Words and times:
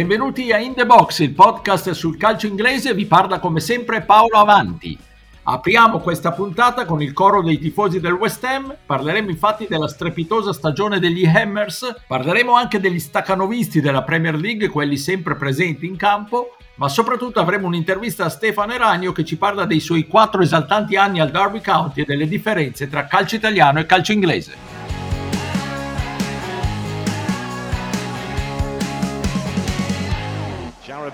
benvenuti 0.00 0.50
a 0.50 0.56
In 0.56 0.72
The 0.72 0.86
Box, 0.86 1.18
il 1.18 1.34
podcast 1.34 1.90
sul 1.90 2.16
calcio 2.16 2.46
inglese, 2.46 2.94
vi 2.94 3.04
parla 3.04 3.38
come 3.38 3.60
sempre 3.60 4.00
Paolo 4.00 4.38
Avanti. 4.38 4.98
Apriamo 5.42 5.98
questa 5.98 6.32
puntata 6.32 6.86
con 6.86 7.02
il 7.02 7.12
coro 7.12 7.42
dei 7.42 7.58
tifosi 7.58 8.00
del 8.00 8.14
West 8.14 8.42
Ham, 8.44 8.74
parleremo 8.86 9.28
infatti 9.28 9.66
della 9.68 9.88
strepitosa 9.88 10.54
stagione 10.54 11.00
degli 11.00 11.26
Hammers, 11.26 11.96
parleremo 12.06 12.54
anche 12.54 12.80
degli 12.80 12.98
staccanovisti 12.98 13.82
della 13.82 14.02
Premier 14.02 14.36
League, 14.36 14.68
quelli 14.68 14.96
sempre 14.96 15.36
presenti 15.36 15.84
in 15.84 15.96
campo, 15.96 16.56
ma 16.76 16.88
soprattutto 16.88 17.38
avremo 17.38 17.66
un'intervista 17.66 18.24
a 18.24 18.30
Stefano 18.30 18.72
Eranio 18.72 19.12
che 19.12 19.26
ci 19.26 19.36
parla 19.36 19.66
dei 19.66 19.80
suoi 19.80 20.06
quattro 20.06 20.40
esaltanti 20.40 20.96
anni 20.96 21.20
al 21.20 21.30
Derby 21.30 21.60
County 21.60 22.00
e 22.00 22.04
delle 22.06 22.26
differenze 22.26 22.88
tra 22.88 23.04
calcio 23.04 23.36
italiano 23.36 23.80
e 23.80 23.84
calcio 23.84 24.12
inglese. 24.12 24.79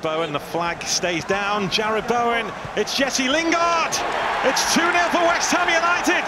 Bowen, 0.06 0.30
the 0.30 0.38
flag 0.38 0.80
stays 0.84 1.24
down. 1.24 1.68
Jared 1.68 2.06
Bowen, 2.06 2.46
it's 2.76 2.94
Jesse 2.94 3.28
Lingard. 3.28 3.90
It's 4.44 4.72
2-0 4.72 5.10
for 5.10 5.26
West 5.26 5.52
Ham 5.52 5.66
United. 5.66 6.22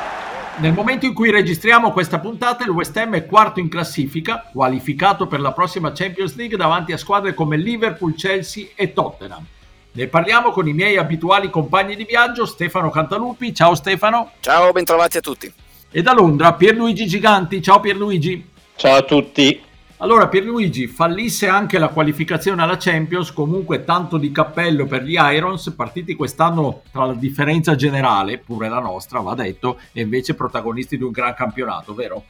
Nel 0.56 0.72
momento 0.72 1.06
in 1.06 1.14
cui 1.14 1.30
registriamo 1.30 1.92
questa 1.92 2.18
puntata, 2.18 2.64
il 2.64 2.70
West 2.70 2.96
Ham 2.96 3.14
è 3.14 3.24
quarto 3.24 3.60
in 3.60 3.68
classifica, 3.68 4.50
qualificato 4.52 5.28
per 5.28 5.38
la 5.38 5.52
prossima 5.52 5.92
Champions 5.92 6.34
League 6.34 6.56
davanti 6.56 6.90
a 6.90 6.96
squadre 6.96 7.34
come 7.34 7.56
Liverpool, 7.56 8.16
Chelsea 8.16 8.66
e 8.74 8.92
Tottenham. 8.92 9.46
Ne 9.92 10.06
parliamo 10.08 10.50
con 10.50 10.66
i 10.66 10.72
miei 10.72 10.96
abituali 10.96 11.48
compagni 11.48 11.94
di 11.94 12.04
viaggio, 12.04 12.46
Stefano 12.46 12.90
Cantalupi. 12.90 13.54
Ciao 13.54 13.76
Stefano. 13.76 14.32
Ciao, 14.40 14.72
bentrovati 14.72 15.18
a 15.18 15.20
tutti. 15.20 15.52
E 15.88 16.02
da 16.02 16.12
Londra, 16.12 16.52
Pierluigi 16.54 17.06
Giganti. 17.06 17.62
Ciao 17.62 17.78
Pierluigi. 17.78 18.44
Ciao 18.74 18.96
a 18.96 19.02
tutti. 19.02 19.66
Allora, 20.00 20.28
Pierluigi, 20.28 20.86
fallisse 20.86 21.48
anche 21.48 21.76
la 21.76 21.88
qualificazione 21.88 22.62
alla 22.62 22.76
Champions, 22.76 23.32
comunque 23.32 23.82
tanto 23.82 24.16
di 24.16 24.30
cappello 24.30 24.86
per 24.86 25.02
gli 25.02 25.16
Irons, 25.18 25.72
partiti 25.76 26.14
quest'anno 26.14 26.82
tra 26.92 27.06
la 27.06 27.14
differenza 27.14 27.74
generale, 27.74 28.38
pure 28.38 28.68
la 28.68 28.78
nostra, 28.78 29.18
va 29.18 29.34
detto, 29.34 29.80
e 29.92 30.02
invece 30.02 30.34
protagonisti 30.34 30.96
di 30.96 31.02
un 31.02 31.10
gran 31.10 31.34
campionato, 31.34 31.94
vero? 31.94 32.26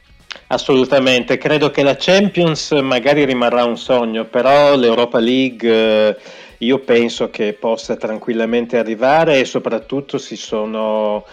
Assolutamente, 0.47 1.37
credo 1.37 1.69
che 1.69 1.83
la 1.83 1.95
Champions 1.95 2.71
magari 2.71 3.23
rimarrà 3.23 3.65
un 3.65 3.77
sogno, 3.77 4.25
però 4.25 4.75
l'Europa 4.75 5.19
League 5.19 5.69
eh, 5.69 6.17
io 6.57 6.79
penso 6.79 7.29
che 7.29 7.53
possa 7.53 7.95
tranquillamente 7.97 8.79
arrivare 8.79 9.39
e 9.39 9.45
soprattutto 9.45 10.17
si 10.17 10.37
sono 10.37 11.23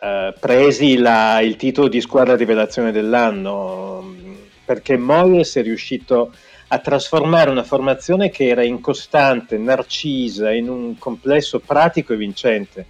eh, 0.00 0.32
presi 0.40 0.96
la, 0.96 1.40
il 1.42 1.56
titolo 1.56 1.88
di 1.88 2.00
squadra 2.00 2.34
rivelazione 2.34 2.92
dell'anno 2.92 4.30
perché 4.64 4.96
Moyes 4.96 5.56
è 5.56 5.62
riuscito 5.62 6.32
a 6.68 6.78
trasformare 6.78 7.50
una 7.50 7.64
formazione 7.64 8.30
che 8.30 8.46
era 8.48 8.64
incostante, 8.64 9.58
narcisa, 9.58 10.52
in 10.52 10.68
un 10.68 10.96
complesso 10.98 11.60
pratico 11.60 12.14
e 12.14 12.16
vincente. 12.16 12.86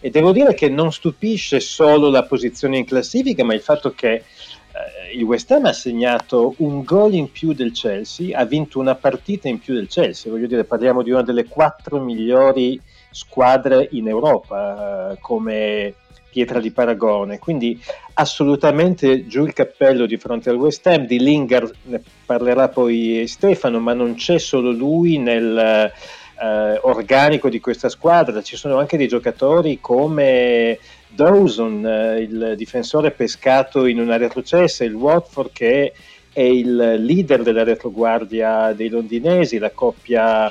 E 0.00 0.10
devo 0.10 0.32
dire 0.32 0.52
che 0.52 0.68
non 0.68 0.92
stupisce 0.92 1.60
solo 1.60 2.10
la 2.10 2.24
posizione 2.24 2.76
in 2.76 2.84
classifica, 2.84 3.42
ma 3.44 3.54
il 3.54 3.60
fatto 3.60 3.92
che 3.92 4.12
eh, 4.12 4.24
il 5.16 5.22
West 5.22 5.50
Ham 5.50 5.64
ha 5.66 5.72
segnato 5.72 6.54
un 6.58 6.82
gol 6.82 7.14
in 7.14 7.30
più 7.30 7.52
del 7.52 7.72
Chelsea, 7.72 8.36
ha 8.36 8.44
vinto 8.44 8.78
una 8.78 8.96
partita 8.96 9.48
in 9.48 9.58
più 9.58 9.74
del 9.74 9.88
Chelsea. 9.88 10.30
Voglio 10.30 10.46
dire, 10.46 10.64
parliamo 10.64 11.02
di 11.02 11.10
una 11.10 11.22
delle 11.22 11.46
quattro 11.46 12.00
migliori 12.00 12.78
squadre 13.12 13.88
in 13.92 14.08
Europa 14.08 15.12
eh, 15.12 15.18
come 15.20 15.94
pietra 16.32 16.58
di 16.58 16.70
paragone. 16.70 17.38
Quindi 17.38 17.80
assolutamente 18.14 19.26
giù 19.26 19.44
il 19.44 19.52
cappello 19.52 20.06
di 20.06 20.16
fronte 20.16 20.50
al 20.50 20.56
West 20.56 20.86
Ham. 20.86 21.06
Di 21.06 21.20
Lingard 21.20 21.72
ne 21.84 22.02
parlerà 22.24 22.68
poi 22.68 23.24
Stefano, 23.26 23.78
ma 23.78 23.92
non 23.92 24.14
c'è 24.14 24.38
solo 24.38 24.72
lui 24.72 25.18
nel 25.18 25.56
eh, 26.42 26.78
organico 26.82 27.48
di 27.48 27.60
questa 27.60 27.90
squadra. 27.90 28.42
Ci 28.42 28.56
sono 28.56 28.78
anche 28.78 28.96
dei 28.96 29.08
giocatori 29.08 29.78
come 29.80 30.78
Dawson, 31.08 31.86
eh, 31.86 32.20
il 32.20 32.54
difensore 32.56 33.10
pescato 33.10 33.84
in 33.84 34.00
una 34.00 34.16
retrocessa, 34.16 34.84
il 34.84 34.94
Watford 34.94 35.50
che 35.52 35.92
è 36.32 36.40
il 36.40 36.74
leader 37.04 37.42
della 37.42 37.62
retroguardia 37.62 38.72
dei 38.72 38.88
londinesi, 38.88 39.58
la 39.58 39.70
coppia 39.70 40.48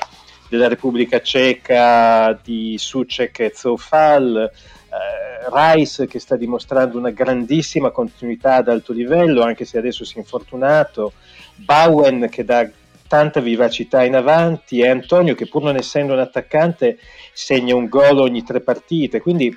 della 0.51 0.67
Repubblica 0.67 1.21
Ceca 1.21 2.37
di 2.43 2.75
Sucek 2.77 3.39
e 3.39 3.53
Zofal 3.55 4.51
eh, 4.91 5.49
Rice 5.49 6.07
che 6.07 6.19
sta 6.19 6.35
dimostrando 6.35 6.97
una 6.97 7.11
grandissima 7.11 7.89
continuità 7.89 8.55
ad 8.55 8.67
alto 8.67 8.91
livello, 8.91 9.43
anche 9.43 9.63
se 9.63 9.77
adesso 9.77 10.03
si 10.03 10.15
è 10.15 10.19
infortunato, 10.19 11.13
Bowen 11.55 12.27
che 12.29 12.43
dà 12.43 12.69
tanta 13.07 13.39
vivacità 13.39 14.03
in 14.03 14.13
avanti 14.13 14.81
e 14.81 14.89
Antonio 14.89 15.35
che 15.35 15.47
pur 15.47 15.63
non 15.63 15.77
essendo 15.77 16.11
un 16.11 16.19
attaccante 16.19 16.99
segna 17.31 17.73
un 17.73 17.87
gol 17.87 18.19
ogni 18.19 18.43
tre 18.43 18.59
partite, 18.59 19.21
quindi 19.21 19.47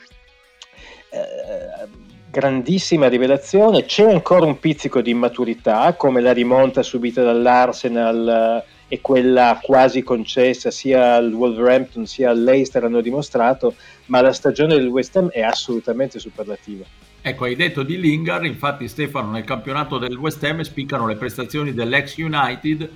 eh, 1.10 1.88
grandissima 2.30 3.08
rivelazione, 3.08 3.84
c'è 3.84 4.08
ancora 4.08 4.46
un 4.46 4.60
pizzico 4.60 5.00
di 5.00 5.10
immaturità 5.10 5.92
come 5.94 6.20
la 6.20 6.32
rimonta 6.32 6.84
subita 6.84 7.24
dall'Arsenal 7.24 8.62
e 8.94 9.00
quella 9.00 9.58
quasi 9.60 10.04
concessa 10.04 10.70
sia 10.70 11.16
al 11.16 11.32
Wolverhampton 11.32 12.06
sia 12.06 12.30
all'Eister 12.30 12.84
hanno 12.84 13.00
dimostrato, 13.00 13.74
ma 14.06 14.20
la 14.20 14.32
stagione 14.32 14.76
del 14.76 14.86
West 14.86 15.16
Ham 15.16 15.30
è 15.30 15.40
assolutamente 15.40 16.20
superlativa. 16.20 16.84
Ecco, 17.20 17.42
hai 17.42 17.56
detto 17.56 17.82
di 17.82 17.98
Lingard, 17.98 18.44
infatti 18.44 18.86
Stefano 18.86 19.32
nel 19.32 19.42
campionato 19.42 19.98
del 19.98 20.16
West 20.16 20.44
Ham 20.44 20.60
spiccano 20.60 21.08
le 21.08 21.16
prestazioni 21.16 21.74
dell'ex 21.74 22.16
United, 22.18 22.88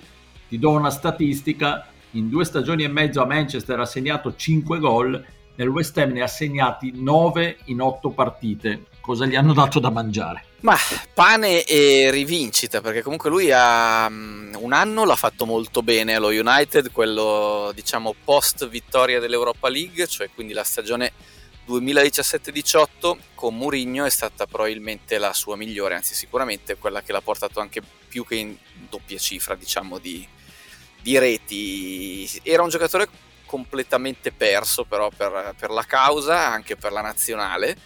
ti 0.49 0.59
do 0.61 0.71
una 0.71 0.91
statistica, 0.91 1.89
in 2.13 2.29
due 2.29 2.45
stagioni 2.45 2.85
e 2.85 2.89
mezzo 2.89 3.21
a 3.21 3.27
Manchester 3.27 3.81
ha 3.81 3.85
segnato 3.85 4.37
5 4.37 4.79
gol, 4.79 5.25
nel 5.57 5.69
West 5.69 5.99
Ham 5.99 6.13
ne 6.13 6.23
ha 6.23 6.29
segnati 6.29 6.93
9 6.95 7.57
in 7.65 7.81
8 7.81 8.11
partite, 8.11 8.85
cosa 9.01 9.27
gli 9.27 9.35
hanno 9.35 9.53
dato 9.53 9.81
da 9.81 9.91
mangiare? 9.91 10.45
Ma 10.61 10.77
pane 11.15 11.63
e 11.65 12.11
rivincita, 12.11 12.81
perché 12.81 13.03
comunque 13.03 13.31
lui 13.31 13.53
ha 13.53 14.07
um, 14.09 14.51
un 14.59 14.73
anno 14.73 15.05
l'ha 15.05 15.15
fatto 15.15 15.47
molto 15.47 15.83
bene 15.83 16.17
allo 16.17 16.29
United, 16.29 16.91
quello 16.91 17.71
diciamo 17.73 18.13
post 18.25 18.69
vittoria 18.69 19.21
dell'Europa 19.21 19.69
League, 19.69 20.09
cioè 20.09 20.29
quindi 20.35 20.53
la 20.53 20.65
stagione 20.65 21.13
2017-18 21.69 23.17
con 23.37 23.57
Mourinho 23.57 24.05
è 24.05 24.11
stata 24.11 24.47
probabilmente 24.47 25.19
la 25.19 25.33
sua 25.33 25.55
migliore, 25.55 25.95
anzi 25.95 26.15
sicuramente 26.15 26.77
quella 26.77 27.03
che 27.03 27.13
l'ha 27.13 27.21
portato 27.21 27.61
anche 27.61 27.81
più 28.09 28.27
che 28.27 28.35
in 28.35 28.57
doppia 28.89 29.19
cifra, 29.19 29.55
diciamo, 29.55 29.99
di, 29.99 30.27
di 31.01 31.19
reti. 31.19 32.29
Era 32.43 32.65
un 32.65 32.69
giocatore 32.69 33.07
completamente 33.47 34.33
perso 34.33 34.85
però 34.85 35.09
per, 35.17 35.55
per 35.57 35.71
la 35.71 35.85
causa, 35.85 36.49
anche 36.49 36.75
per 36.75 36.91
la 36.91 37.01
nazionale 37.01 37.77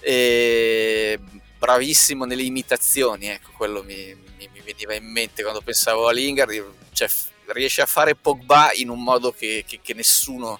e 0.00 1.18
bravissimo 1.60 2.24
nelle 2.24 2.42
imitazioni, 2.42 3.28
ecco, 3.28 3.50
quello 3.54 3.82
mi, 3.82 4.16
mi, 4.38 4.48
mi, 4.50 4.62
veniva 4.64 4.94
in 4.94 5.04
mente 5.04 5.42
quando 5.42 5.60
pensavo 5.60 6.08
a 6.08 6.12
Lingard, 6.12 6.50
cioè, 6.92 7.06
riesce 7.48 7.82
a 7.82 7.86
fare 7.86 8.14
Pogba 8.14 8.70
in 8.76 8.88
un 8.88 9.02
modo 9.02 9.30
che, 9.30 9.62
che, 9.66 9.78
che 9.82 9.92
nessuno 9.92 10.58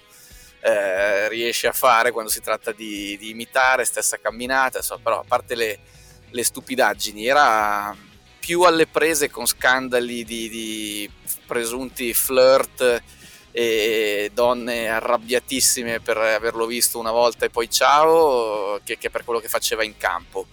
eh, 0.59 1.27
riesce 1.27 1.65
a 1.65 1.71
fare 1.71 2.11
quando 2.11 2.29
si 2.29 2.39
tratta 2.39 2.71
di, 2.71 3.17
di 3.17 3.31
imitare, 3.31 3.83
stessa 3.83 4.19
camminata, 4.21 4.77
insomma, 4.77 5.01
però 5.01 5.19
a 5.21 5.25
parte 5.27 5.55
le, 5.55 5.79
le, 6.29 6.43
stupidaggini, 6.43 7.25
era 7.25 7.97
più 8.39 8.61
alle 8.61 8.85
prese 8.85 9.31
con 9.31 9.47
scandali 9.47 10.23
di, 10.23 10.49
di 10.49 11.11
presunti 11.47 12.13
flirt 12.13 13.01
e 13.51 14.29
donne 14.33 14.87
arrabbiatissime 14.87 15.99
per 15.99 16.17
averlo 16.17 16.67
visto 16.67 16.99
una 16.99 17.11
volta 17.11 17.45
e 17.45 17.49
poi 17.49 17.69
ciao 17.69 18.79
che, 18.83 18.97
che 18.97 19.09
per 19.09 19.23
quello 19.23 19.39
che 19.39 19.47
faceva 19.47 19.83
in 19.83 19.97
campo. 19.97 20.45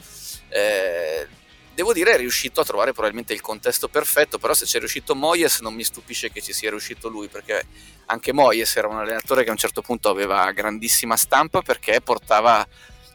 Eh, 0.48 1.26
devo 1.74 1.92
dire 1.92 2.12
è 2.12 2.16
riuscito 2.16 2.60
a 2.60 2.64
trovare 2.64 2.92
probabilmente 2.92 3.32
il 3.32 3.40
contesto 3.40 3.88
perfetto, 3.88 4.38
però 4.38 4.54
se 4.54 4.64
c'è 4.64 4.78
riuscito 4.78 5.14
Moyes 5.14 5.60
non 5.60 5.74
mi 5.74 5.84
stupisce 5.84 6.30
che 6.30 6.40
ci 6.40 6.52
sia 6.52 6.70
riuscito 6.70 7.08
lui, 7.08 7.28
perché 7.28 7.66
anche 8.06 8.32
Moyes 8.32 8.76
era 8.76 8.88
un 8.88 8.98
allenatore 8.98 9.42
che 9.42 9.50
a 9.50 9.52
un 9.52 9.58
certo 9.58 9.82
punto 9.82 10.08
aveva 10.08 10.50
grandissima 10.52 11.16
stampa 11.16 11.62
perché 11.62 12.00
portava 12.00 12.66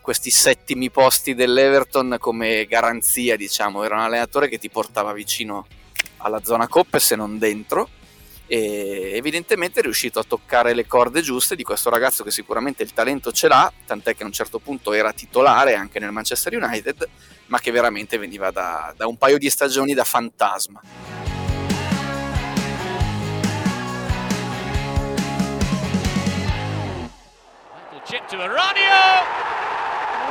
questi 0.01 0.30
settimi 0.30 0.89
posti 0.89 1.33
dell'Everton 1.33 2.18
come 2.19 2.65
garanzia, 2.65 3.35
diciamo, 3.35 3.83
era 3.83 3.95
un 3.95 4.01
allenatore 4.01 4.47
che 4.50 4.57
ti 4.57 4.69
portava 4.69 5.13
vicino 5.13 5.65
alla 6.18 6.44
zona 6.44 6.68
coppe 6.68 7.00
se 7.00 7.15
non 7.15 7.38
dentro 7.38 7.89
e 8.48 9.12
evidentemente 9.16 9.80
è 9.80 9.84
riuscito 9.84 10.19
a 10.19 10.24
toccare 10.24 10.74
le 10.74 10.86
corde 10.86 11.22
giuste 11.22 11.56
di 11.56 11.63
questo 11.63 11.90
ragazzo 11.90 12.24
che 12.24 12.31
sicuramente 12.31 12.84
il 12.84 12.94
talento 12.94 13.31
ce 13.31 13.48
l'ha, 13.48 13.72
tant'è 13.86 14.16
che 14.16 14.24
a 14.24 14.25
un 14.25 14.31
certo 14.31 14.60
punto 14.60 14.94
era 14.94 15.13
titolare 15.13 15.75
anche 15.75 16.00
nel 16.00 16.12
Manchester 16.12 16.56
United, 16.56 17.07
ma 17.48 17.60
che 17.60 17.72
veramente 17.72 18.18
veniva 18.18 18.51
da, 18.51 18.94
da 18.95 19.07
un 19.07 19.18
paio 19.18 19.38
di 19.38 19.50
stagioni 19.50 19.94
da 19.94 20.04
fantasma. 20.04 20.81
Chip 28.06 28.28
to 28.28 28.36
Aranio! 28.36 29.24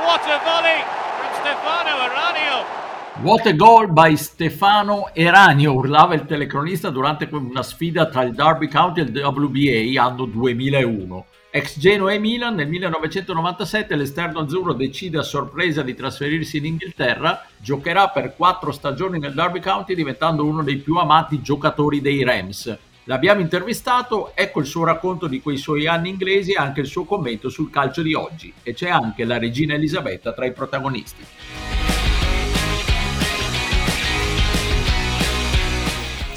What 0.05 0.27
a 0.27 0.39
volley 0.45 0.85
from 1.17 1.33
Stefano 1.41 1.97
Aranio! 1.99 2.82
What 3.21 3.47
a 3.47 3.53
goal 3.53 3.93
by 3.93 4.17
Stefano 4.17 5.11
Eranio, 5.13 5.75
urlava 5.75 6.15
il 6.15 6.25
telecronista 6.25 6.91
durante 6.91 7.29
una 7.31 7.63
sfida 7.63 8.09
tra 8.09 8.23
il 8.23 8.35
Derby 8.35 8.67
County 8.69 9.01
e 9.01 9.05
il 9.05 9.25
WBA 9.25 10.03
anno 10.03 10.25
2001. 10.25 11.27
Ex 11.51 11.79
Genoa 11.79 12.13
e 12.13 12.19
Milan, 12.19 12.55
nel 12.55 12.69
1997 12.69 13.95
l'esterno 13.95 14.41
azzurro 14.41 14.73
decide 14.73 15.19
a 15.19 15.23
sorpresa 15.23 15.83
di 15.83 15.95
trasferirsi 15.95 16.57
in 16.57 16.65
Inghilterra, 16.65 17.47
giocherà 17.59 18.09
per 18.09 18.35
quattro 18.35 18.73
stagioni 18.73 19.19
nel 19.21 19.35
Derby 19.35 19.61
County 19.61 19.95
diventando 19.95 20.45
uno 20.45 20.65
dei 20.65 20.79
più 20.79 20.97
amati 20.97 21.43
giocatori 21.43 22.01
dei 22.01 22.25
Rams. 22.25 22.77
L'abbiamo 23.05 23.41
intervistato, 23.41 24.33
ecco 24.35 24.61
il 24.61 24.67
suo 24.67 24.85
racconto 24.85 25.27
di 25.27 25.43
quei 25.43 25.59
suoi 25.59 25.87
anni 25.87 26.09
inglesi 26.09 26.53
e 26.53 26.57
anche 26.57 26.81
il 26.81 26.87
suo 26.87 27.05
commento 27.05 27.49
sul 27.51 27.69
calcio 27.69 28.01
di 28.01 28.15
oggi 28.15 28.53
e 28.63 28.75
c'è 28.75 28.89
anche 28.89 29.25
la 29.25 29.39
regina 29.39 29.75
Elisabetta 29.75 30.33
tra 30.33 30.47
i 30.47 30.53
protagonisti. 30.53 31.25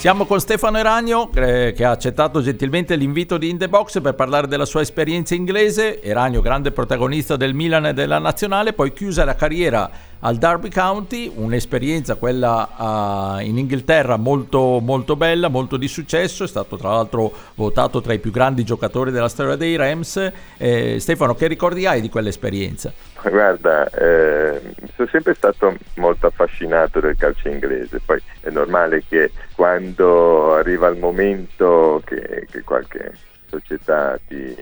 Siamo 0.05 0.25
con 0.25 0.39
Stefano 0.39 0.77
Eragno 0.77 1.31
eh, 1.33 1.73
che 1.75 1.83
ha 1.83 1.89
accettato 1.89 2.39
gentilmente 2.39 2.95
l'invito 2.95 3.39
di 3.39 3.49
In 3.49 3.57
The 3.57 3.67
Box 3.67 3.99
per 4.01 4.13
parlare 4.13 4.45
della 4.45 4.65
sua 4.65 4.81
esperienza 4.81 5.33
inglese. 5.33 5.99
Eragno, 5.99 6.41
grande 6.41 6.69
protagonista 6.69 7.35
del 7.35 7.55
Milan 7.55 7.87
e 7.87 7.93
della 7.93 8.19
nazionale, 8.19 8.73
poi 8.73 8.93
chiusa 8.93 9.25
la 9.25 9.33
carriera 9.33 9.89
al 10.19 10.35
Derby 10.35 10.69
County, 10.69 11.31
un'esperienza 11.33 12.17
quella 12.17 13.37
uh, 13.37 13.43
in 13.43 13.57
Inghilterra 13.57 14.17
molto, 14.17 14.79
molto 14.79 15.15
bella, 15.15 15.47
molto 15.47 15.75
di 15.75 15.87
successo, 15.87 16.43
è 16.43 16.47
stato 16.47 16.77
tra 16.77 16.91
l'altro 16.91 17.33
votato 17.55 17.99
tra 17.99 18.13
i 18.13 18.19
più 18.19 18.29
grandi 18.29 18.63
giocatori 18.63 19.09
della 19.09 19.27
storia 19.27 19.55
dei 19.55 19.75
Rams. 19.75 20.31
Eh, 20.57 20.99
Stefano, 20.99 21.33
che 21.33 21.47
ricordi 21.47 21.87
hai 21.87 22.01
di 22.01 22.09
quell'esperienza? 22.09 22.93
Guarda, 23.29 23.89
eh, 23.89 24.61
sono 24.93 25.07
sempre 25.07 25.33
stato 25.33 25.75
molto 25.95 26.27
affascinato 26.27 26.99
del 26.99 27.17
calcio 27.17 27.49
inglese, 27.49 27.99
poi 28.05 28.21
è 28.41 28.49
normale 28.49 29.03
che 29.07 29.31
quando 29.55 30.53
arriva 30.53 30.87
il 30.89 30.99
momento 30.99 32.01
che, 32.05 32.47
che 32.49 32.61
qualche 32.61 33.13
società 33.49 34.19
ti, 34.27 34.55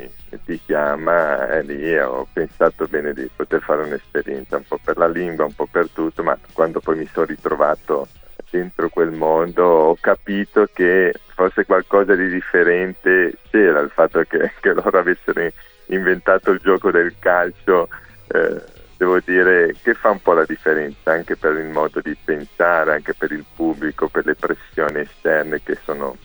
ti 0.45 0.59
chiama 0.65 1.49
e 1.49 1.63
lì 1.63 1.97
ho 1.99 2.25
pensato 2.31 2.85
bene 2.87 3.13
di 3.13 3.29
poter 3.35 3.61
fare 3.61 3.83
un'esperienza 3.83 4.57
un 4.57 4.63
po' 4.65 4.79
per 4.81 4.97
la 4.97 5.07
lingua, 5.07 5.45
un 5.45 5.55
po' 5.55 5.67
per 5.69 5.89
tutto, 5.89 6.23
ma 6.23 6.37
quando 6.53 6.79
poi 6.79 6.97
mi 6.97 7.09
sono 7.11 7.25
ritrovato 7.25 8.07
dentro 8.49 8.87
quel 8.89 9.11
mondo 9.11 9.63
ho 9.63 9.97
capito 9.99 10.69
che 10.71 11.11
forse 11.33 11.65
qualcosa 11.65 12.13
di 12.15 12.29
differente 12.29 13.33
c'era, 13.49 13.79
il 13.79 13.89
fatto 13.89 14.21
che, 14.21 14.51
che 14.61 14.73
loro 14.73 14.99
avessero 14.99 15.51
inventato 15.87 16.51
il 16.51 16.59
gioco 16.63 16.91
del 16.91 17.15
calcio. 17.19 17.89
Eh, 18.27 18.61
devo 18.97 19.19
dire 19.23 19.75
che 19.81 19.93
fa 19.93 20.11
un 20.11 20.21
po' 20.21 20.33
la 20.33 20.45
differenza 20.45 21.11
anche 21.11 21.35
per 21.35 21.55
il 21.57 21.67
modo 21.67 21.99
di 22.01 22.15
pensare, 22.23 22.93
anche 22.93 23.13
per 23.13 23.31
il 23.31 23.45
pubblico, 23.55 24.07
per 24.07 24.25
le 24.25 24.35
pressioni 24.35 24.99
esterne 24.99 25.61
che 25.61 25.77
sono 25.83 26.15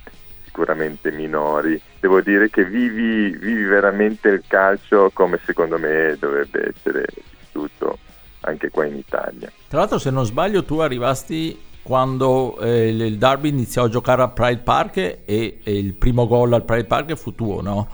sicuramente 0.45 1.11
minori. 1.11 1.81
Devo 2.01 2.21
dire 2.21 2.51
che 2.51 2.65
vivi, 2.65 3.31
vivi 3.31 3.65
veramente 3.65 4.29
il 4.29 4.43
calcio 4.47 5.11
come 5.13 5.39
secondo 5.45 5.79
me 5.79 6.17
dovrebbe 6.19 6.73
essere 6.75 7.05
vissuto 7.39 7.99
anche 8.41 8.71
qua 8.71 8.85
in 8.85 8.97
Italia. 8.97 9.51
Tra 9.69 9.81
l'altro 9.81 9.99
se 9.99 10.11
non 10.11 10.25
sbaglio 10.25 10.65
tu 10.65 10.79
arrivasti 10.79 11.67
quando 11.83 12.59
eh, 12.59 12.89
il 12.89 13.17
Derby 13.17 13.49
iniziò 13.49 13.85
a 13.85 13.89
giocare 13.89 14.23
a 14.23 14.29
Pride 14.29 14.61
Park 14.61 14.97
e, 14.97 15.21
e, 15.25 15.61
il 15.65 15.95
primo 15.95 16.27
gol 16.27 16.53
al 16.53 16.65
Pride 16.65 16.85
Park 16.85 17.15
fu 17.15 17.35
tuo, 17.35 17.63
no? 17.63 17.89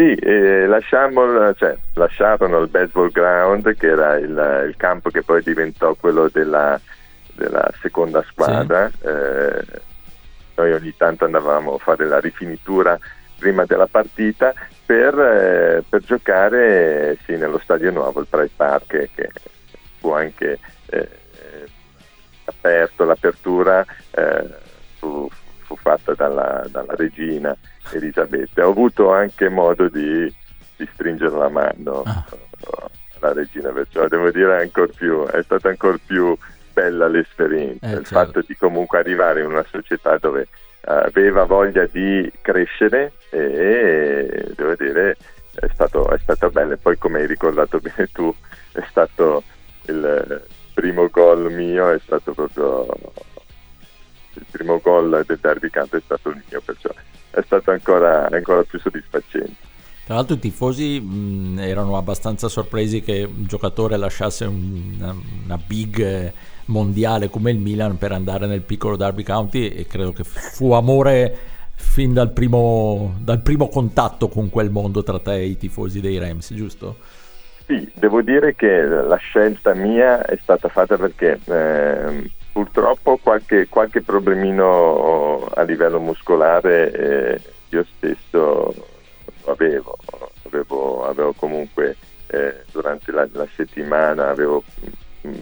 Sì, 0.00 0.14
eh, 0.14 0.66
lasciamo, 0.66 1.54
cioè, 1.56 1.76
lasciarono 1.92 2.60
il 2.60 2.68
baseball 2.68 3.10
ground 3.10 3.76
che 3.76 3.88
era 3.88 4.16
il, 4.16 4.64
il 4.66 4.74
campo 4.78 5.10
che 5.10 5.22
poi 5.22 5.42
diventò 5.42 5.92
quello 5.92 6.30
della, 6.32 6.80
della 7.34 7.70
seconda 7.82 8.24
squadra. 8.26 8.88
Sì. 8.88 9.06
Eh, 9.06 9.62
noi 10.54 10.72
ogni 10.72 10.96
tanto 10.96 11.26
andavamo 11.26 11.74
a 11.74 11.78
fare 11.78 12.06
la 12.06 12.18
rifinitura 12.18 12.98
prima 13.38 13.66
della 13.66 13.88
partita 13.88 14.54
per, 14.86 15.18
eh, 15.18 15.84
per 15.86 16.00
giocare 16.00 17.18
sì, 17.26 17.36
nello 17.36 17.58
stadio 17.58 17.90
nuovo, 17.90 18.20
il 18.20 18.26
Pride 18.26 18.52
Park, 18.56 19.10
che 19.14 19.30
fu 19.98 20.12
anche 20.12 20.58
eh, 20.86 21.08
aperto, 22.46 23.04
l'apertura 23.04 23.84
eh, 24.12 24.48
fu, 24.96 25.28
fu, 25.70 25.76
fatta 25.76 26.14
dalla, 26.14 26.66
dalla, 26.68 26.94
regina 26.96 27.56
Elisabetta. 27.92 28.66
Ho 28.66 28.70
avuto 28.70 29.12
anche 29.12 29.48
modo 29.48 29.88
di, 29.88 30.32
di 30.76 30.88
stringere 30.92 31.36
la 31.36 31.48
mano 31.48 32.02
ah. 32.02 32.24
alla 33.20 33.32
regina, 33.32 33.70
perciò 33.70 34.08
devo 34.08 34.30
dire 34.32 34.60
ancora 34.60 34.90
più, 34.94 35.24
è 35.26 35.42
stata 35.44 35.68
ancora 35.68 35.96
più 36.04 36.36
bella 36.72 37.06
l'esperienza, 37.06 37.86
eh, 37.86 37.90
il 37.90 38.04
certo. 38.06 38.14
fatto 38.14 38.44
di 38.46 38.56
comunque 38.56 38.98
arrivare 38.98 39.40
in 39.40 39.46
una 39.46 39.64
società 39.68 40.18
dove 40.18 40.48
uh, 40.86 40.90
aveva 40.90 41.44
voglia 41.44 41.86
di 41.86 42.30
crescere 42.40 43.12
e, 43.30 44.52
devo 44.56 44.74
dire 44.76 45.16
è 45.54 45.68
stato, 45.72 46.08
è 46.10 46.18
stato 46.18 46.50
bello. 46.50 46.72
E 46.72 46.78
poi 46.78 46.96
come 46.98 47.20
hai 47.20 47.26
ricordato 47.26 47.78
bene 47.78 48.08
tu, 48.12 48.34
è 48.72 48.82
stato 48.88 49.42
il 49.86 50.42
primo 50.74 51.08
gol 51.08 51.52
mio, 51.52 51.90
è 51.90 51.98
stato 52.02 52.32
proprio 52.32 52.86
primo 54.50 54.80
gol 54.82 55.24
del 55.26 55.38
Derby 55.40 55.70
Camp 55.70 55.96
è 55.96 56.00
stato 56.04 56.30
il 56.30 56.42
mio, 56.48 56.60
perciò 56.64 56.90
è 57.30 57.42
stato 57.44 57.70
ancora, 57.70 58.28
ancora 58.30 58.62
più 58.62 58.78
soddisfacente. 58.78 59.68
Tra 60.04 60.16
l'altro 60.16 60.34
i 60.34 60.40
tifosi 60.40 60.98
mh, 60.98 61.60
erano 61.60 61.96
abbastanza 61.96 62.48
sorpresi 62.48 63.00
che 63.00 63.22
un 63.22 63.46
giocatore 63.46 63.96
lasciasse 63.96 64.44
un, 64.44 64.96
una, 64.98 65.14
una, 65.44 65.58
big 65.64 66.32
mondiale 66.66 67.28
come 67.28 67.52
il 67.52 67.58
Milan 67.58 67.96
per 67.96 68.10
andare 68.10 68.46
nel 68.46 68.62
piccolo 68.62 68.96
Derby 68.96 69.22
County 69.22 69.68
e 69.68 69.86
credo 69.86 70.12
che 70.12 70.24
fu 70.24 70.72
amore 70.72 71.38
fin 71.74 72.12
dal 72.12 72.32
primo, 72.32 73.14
dal 73.20 73.40
primo 73.40 73.68
contatto 73.68 74.28
con 74.28 74.50
quel 74.50 74.70
mondo 74.70 75.04
tra 75.04 75.20
te 75.20 75.34
e 75.34 75.44
i 75.44 75.56
tifosi 75.56 76.00
dei 76.00 76.18
Rams, 76.18 76.52
giusto? 76.54 76.96
Sì, 77.66 77.88
devo 77.94 78.20
dire 78.20 78.56
che 78.56 78.82
la 78.82 79.16
scelta 79.16 79.74
mia 79.74 80.24
è 80.24 80.36
stata 80.42 80.68
fatta 80.68 80.96
perché 80.96 81.38
eh, 81.44 82.30
purtroppo 82.52 83.18
qualche, 83.22 83.68
qualche, 83.68 84.02
problemino 84.02 85.46
a 85.54 85.62
livello 85.62 86.00
muscolare 86.00 86.92
eh, 86.92 87.40
io 87.70 87.86
stesso 87.96 88.74
avevo, 89.46 89.96
avevo, 90.44 91.06
avevo 91.06 91.32
comunque 91.32 91.96
eh, 92.26 92.64
durante 92.72 93.12
la, 93.12 93.26
la, 93.32 93.46
settimana 93.54 94.28
avevo 94.28 94.62
mh, 95.22 95.28
mm, 95.28 95.38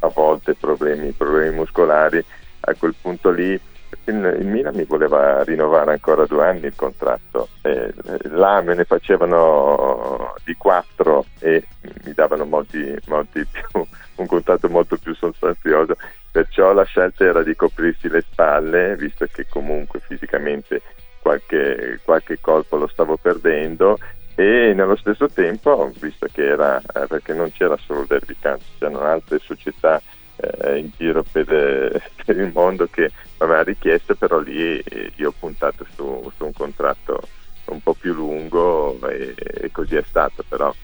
a 0.00 0.08
volte 0.08 0.54
problemi, 0.54 1.12
problemi, 1.12 1.56
muscolari, 1.56 2.24
a 2.60 2.74
quel 2.74 2.94
punto 3.00 3.30
lì 3.30 3.58
il, 4.04 4.36
il, 4.40 4.46
Milan 4.46 4.74
mi 4.74 4.84
voleva 4.84 5.42
rinnovare 5.42 5.92
ancora 5.92 6.26
due 6.26 6.46
anni 6.46 6.66
il 6.66 6.74
contratto, 6.74 7.48
eh, 7.62 7.92
là 8.30 8.60
me 8.60 8.74
ne 8.74 8.84
facevano 8.84 10.34
di 10.44 10.54
quattro 10.56 11.26
e 11.40 11.66
mi 12.04 12.12
davano 12.12 12.44
molti, 12.44 12.96
molti 13.06 13.44
più, 13.44 13.62
un 14.16 14.26
contratto 14.26 14.68
molto 14.68 14.96
più 14.96 15.14
sostanzioso, 15.14 15.96
perciò 16.30 16.72
la 16.72 16.84
scelta 16.84 17.24
era 17.24 17.42
di 17.42 17.56
coprirsi 17.56 18.08
le 18.08 18.22
spalle, 18.22 18.96
visto 18.96 19.26
che 19.30 19.46
comunque 19.48 20.00
fisicamente 20.00 20.82
qualche, 21.20 22.00
qualche 22.04 22.38
colpo 22.40 22.76
lo 22.76 22.86
stavo 22.86 23.16
perdendo 23.16 23.98
e 24.34 24.72
nello 24.74 24.96
stesso 24.96 25.28
tempo, 25.28 25.92
visto 26.00 26.26
che 26.32 26.46
era, 26.46 26.80
eh, 26.80 27.06
perché 27.06 27.34
non 27.34 27.52
c'era 27.52 27.76
solo 27.76 28.06
Derby 28.08 28.36
County, 28.40 28.64
c'erano 28.78 29.00
altre 29.00 29.38
società 29.38 30.00
eh, 30.36 30.78
in 30.78 30.90
giro 30.96 31.22
per, 31.30 31.52
eh, 31.52 32.02
per, 32.24 32.38
il 32.38 32.50
mondo 32.52 32.86
che 32.86 33.10
aveva 33.38 33.62
richiesto, 33.62 34.14
però 34.14 34.38
lì 34.38 34.78
eh, 34.78 35.12
io 35.16 35.28
ho 35.28 35.34
puntato 35.38 35.84
su, 35.94 36.32
su, 36.36 36.44
un 36.44 36.52
contratto 36.52 37.20
un 37.66 37.82
po' 37.82 37.92
più 37.92 38.14
lungo 38.14 38.98
e, 39.08 39.34
e, 39.36 39.70
così 39.70 39.96
è 39.96 40.04
stato, 40.06 40.42
però 40.48 40.74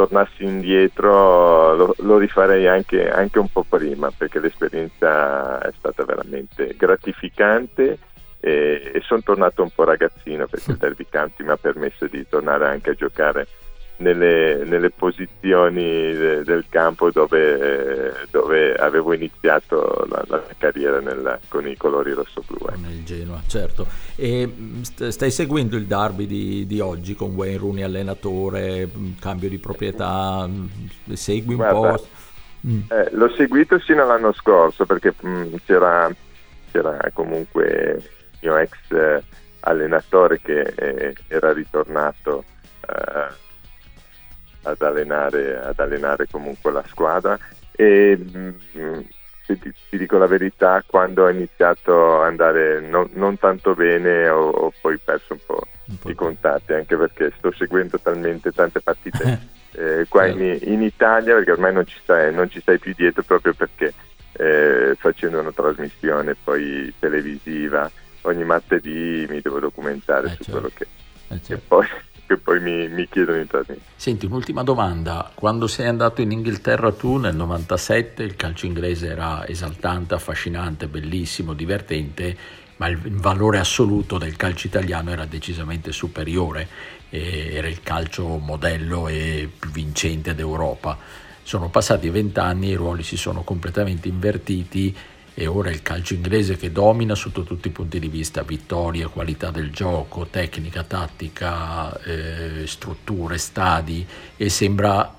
tornassi 0.00 0.44
indietro 0.44 1.74
lo, 1.74 1.94
lo 1.98 2.16
rifarei 2.16 2.66
anche, 2.66 3.10
anche 3.10 3.38
un 3.38 3.48
po' 3.52 3.64
prima 3.68 4.10
perché 4.16 4.40
l'esperienza 4.40 5.60
è 5.60 5.70
stata 5.76 6.04
veramente 6.04 6.74
gratificante 6.74 7.98
e, 8.40 8.92
e 8.94 9.00
sono 9.02 9.20
tornato 9.22 9.62
un 9.62 9.68
po' 9.68 9.84
ragazzino 9.84 10.46
perché 10.46 10.70
il 10.70 10.78
Derby 10.78 11.06
County 11.10 11.44
mi 11.44 11.50
ha 11.50 11.58
permesso 11.58 12.06
di 12.06 12.26
tornare 12.26 12.66
anche 12.66 12.90
a 12.90 12.94
giocare 12.94 13.46
nelle, 14.00 14.64
nelle 14.64 14.90
posizioni 14.90 15.82
de, 15.82 16.42
del 16.42 16.64
campo 16.68 17.10
dove, 17.10 18.26
dove, 18.30 18.74
avevo 18.74 19.12
iniziato 19.12 20.06
la, 20.08 20.24
la 20.26 20.42
carriera 20.58 21.00
nel, 21.00 21.38
con 21.48 21.66
i 21.66 21.76
colori 21.76 22.12
rosso-blu. 22.12 22.66
Eh. 22.68 22.76
Nel 22.76 23.04
Genoa, 23.04 23.42
certo. 23.46 23.86
E 24.16 24.46
mm, 24.46 24.82
stai 24.82 25.30
seguendo 25.30 25.76
il 25.76 25.86
derby 25.86 26.26
di, 26.26 26.66
di, 26.66 26.80
oggi 26.80 27.14
con 27.14 27.34
Wayne 27.34 27.58
Rooney 27.58 27.82
allenatore, 27.82 28.86
mm, 28.86 29.12
cambio 29.20 29.48
di 29.48 29.58
proprietà, 29.58 30.46
mm, 30.46 30.66
segui 31.12 31.54
un 31.54 31.60
Guarda, 31.60 31.94
po'? 31.94 32.06
Eh, 32.62 33.08
l'ho 33.12 33.32
seguito 33.36 33.78
sino 33.80 34.02
all'anno 34.02 34.32
scorso 34.32 34.84
perché 34.84 35.14
mh, 35.18 35.56
c'era, 35.64 36.14
c'era 36.70 36.98
comunque 37.14 38.02
mio 38.40 38.56
ex 38.56 38.72
eh, 38.90 39.22
allenatore 39.60 40.40
che 40.42 40.60
eh, 40.60 41.14
era 41.28 41.54
ritornato 41.54 42.44
eh, 42.86 43.48
ad, 44.62 44.80
allenare, 44.82 45.60
ad, 45.60 45.78
allenare, 45.78 46.26
comunque 46.30 46.72
la 46.72 46.84
squadra 46.86 47.38
e 47.72 48.16
mh, 48.16 48.54
mm, 48.78 49.00
ti, 49.46 49.72
ti, 49.88 49.98
dico 49.98 50.18
la 50.18 50.26
verità, 50.26 50.82
quando 50.86 51.24
ho 51.24 51.28
iniziato 51.30 52.20
ad 52.20 52.28
andare 52.28 52.80
non, 52.80 53.08
non 53.14 53.38
tanto 53.38 53.74
bene 53.74 54.28
ho, 54.28 54.48
ho, 54.48 54.72
poi 54.80 54.98
perso 54.98 55.32
un 55.32 55.40
po', 55.44 55.66
un 55.86 55.98
po 55.98 56.10
i 56.10 56.14
contatti, 56.14 56.72
anche 56.72 56.96
perché 56.96 57.32
sto 57.38 57.52
seguendo 57.52 57.98
talmente 57.98 58.52
tante 58.52 58.80
partite 58.80 59.40
eh, 59.72 60.06
qua 60.08 60.26
in, 60.26 60.58
in, 60.62 60.82
Italia, 60.82 61.34
perché 61.34 61.52
ormai 61.52 61.72
non 61.72 61.86
ci, 61.86 61.98
stai, 62.02 62.32
non 62.32 62.50
ci 62.50 62.60
stai 62.60 62.78
più 62.78 62.92
dietro 62.94 63.22
proprio 63.22 63.54
perché 63.54 63.92
eh, 64.32 64.94
facendo 64.98 65.40
una 65.40 65.52
trasmissione 65.52 66.34
poi 66.34 66.92
televisiva 66.98 67.90
ogni 68.22 68.44
martedì 68.44 69.26
mi 69.28 69.40
devo 69.40 69.58
documentare 69.58 70.26
eh, 70.26 70.30
su 70.30 70.44
certo. 70.44 70.50
quello 70.52 70.70
che, 70.74 70.86
eh, 71.28 71.40
certo. 71.42 71.54
che 71.54 71.56
poi 71.66 71.86
che 72.30 72.36
poi 72.36 72.60
mi, 72.60 72.86
mi 72.88 73.08
chiedono 73.08 73.38
di 73.38 73.46
trasmettere. 73.48 73.88
Senti, 73.96 74.26
un'ultima 74.26 74.62
domanda. 74.62 75.32
Quando 75.34 75.66
sei 75.66 75.88
andato 75.88 76.20
in 76.20 76.30
Inghilterra 76.30 76.92
tu 76.92 77.16
nel 77.16 77.34
97 77.34 78.22
il 78.22 78.36
calcio 78.36 78.66
inglese 78.66 79.08
era 79.08 79.44
esaltante, 79.48 80.14
affascinante, 80.14 80.86
bellissimo, 80.86 81.54
divertente, 81.54 82.36
ma 82.76 82.86
il 82.86 82.98
valore 82.98 83.58
assoluto 83.58 84.16
del 84.16 84.36
calcio 84.36 84.68
italiano 84.68 85.10
era 85.10 85.24
decisamente 85.24 85.90
superiore, 85.90 86.68
era 87.08 87.66
il 87.66 87.82
calcio 87.82 88.24
modello 88.38 89.08
e 89.08 89.50
più 89.58 89.70
vincente 89.70 90.32
d'Europa. 90.32 90.96
Sono 91.42 91.68
passati 91.68 92.10
vent'anni, 92.10 92.68
i 92.68 92.74
ruoli 92.74 93.02
si 93.02 93.16
sono 93.16 93.42
completamente 93.42 94.06
invertiti 94.06 94.96
e 95.40 95.46
ora 95.46 95.70
il 95.70 95.80
calcio 95.80 96.12
inglese 96.12 96.58
che 96.58 96.70
domina 96.70 97.14
sotto 97.14 97.44
tutti 97.44 97.68
i 97.68 97.70
punti 97.70 97.98
di 97.98 98.08
vista, 98.08 98.42
vittorie, 98.42 99.06
qualità 99.06 99.50
del 99.50 99.70
gioco, 99.70 100.26
tecnica, 100.26 100.82
tattica, 100.82 101.98
eh, 102.02 102.66
strutture, 102.66 103.38
stadi 103.38 104.06
e 104.36 104.50
sembra 104.50 105.14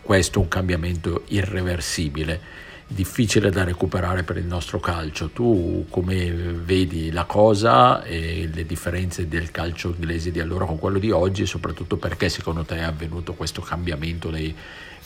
questo 0.00 0.40
un 0.40 0.48
cambiamento 0.48 1.24
irreversibile 1.26 2.64
difficile 2.86 3.50
da 3.50 3.64
recuperare 3.64 4.22
per 4.22 4.38
il 4.38 4.46
nostro 4.46 4.80
calcio. 4.80 5.28
Tu 5.28 5.84
come 5.90 6.30
vedi 6.32 7.12
la 7.12 7.24
cosa 7.24 8.02
e 8.02 8.48
le 8.50 8.64
differenze 8.64 9.28
del 9.28 9.50
calcio 9.50 9.92
inglese 9.94 10.30
di 10.30 10.40
allora 10.40 10.64
con 10.64 10.78
quello 10.78 10.98
di 10.98 11.10
oggi 11.10 11.42
e 11.42 11.46
soprattutto 11.46 11.98
perché 11.98 12.30
secondo 12.30 12.64
te 12.64 12.76
è 12.76 12.82
avvenuto 12.82 13.34
questo 13.34 13.60
cambiamento 13.60 14.30
dei, 14.30 14.56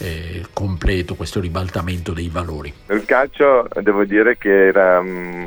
eh, 0.00 0.46
completo, 0.52 1.14
questo 1.14 1.40
ribaltamento 1.40 2.12
dei 2.12 2.28
valori? 2.28 2.72
Il 2.88 3.04
calcio 3.04 3.66
devo 3.82 4.04
dire 4.04 4.36
che 4.36 4.66
era... 4.66 5.00
Mm, 5.00 5.46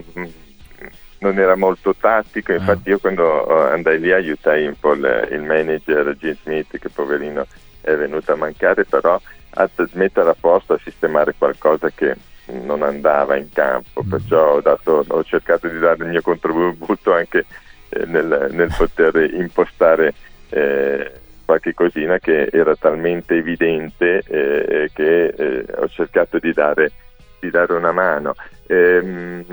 non 1.23 1.39
era 1.39 1.55
molto 1.55 1.95
tattico, 1.95 2.51
ah. 2.51 2.55
infatti 2.55 2.89
io 2.89 2.99
quando 2.99 3.47
eh, 3.47 3.71
andai 3.71 3.97
lì 3.99 4.11
aiutai 4.11 4.67
un 4.67 4.75
po' 4.77 4.91
il, 4.91 5.29
il 5.31 5.41
manager 5.41 6.17
Gene 6.17 6.37
Smith 6.43 6.77
che 6.77 6.89
poverino 6.89 7.47
è 7.79 7.95
venuto 7.95 8.33
a 8.33 8.35
mancare, 8.35 8.83
però 8.83 9.19
a 9.51 9.69
mettere 9.93 10.29
a 10.29 10.35
posto, 10.37 10.73
a 10.73 10.79
sistemare 10.83 11.33
qualcosa 11.37 11.89
che 11.89 12.15
non 12.45 12.83
andava 12.83 13.37
in 13.37 13.49
campo, 13.51 14.03
mm. 14.03 14.09
perciò 14.09 14.55
ho, 14.55 14.61
dato, 14.61 15.05
ho 15.07 15.23
cercato 15.23 15.67
di 15.67 15.79
dare 15.79 16.03
il 16.03 16.09
mio 16.09 16.21
contributo 16.21 17.13
anche 17.13 17.45
eh, 17.89 18.05
nel, 18.05 18.49
nel, 18.51 18.73
poter 18.75 19.33
impostare 19.33 20.13
eh, 20.49 21.11
qualche 21.45 21.73
cosina 21.73 22.19
che 22.19 22.49
era 22.51 22.75
talmente 22.75 23.35
evidente 23.35 24.21
eh, 24.27 24.89
che 24.93 25.25
eh, 25.27 25.65
ho 25.75 25.87
cercato 25.87 26.39
di 26.39 26.53
dare, 26.53 26.91
di 27.39 27.49
dare 27.49 27.73
una 27.73 27.91
mano. 27.91 28.35
Ehm, 28.67 29.43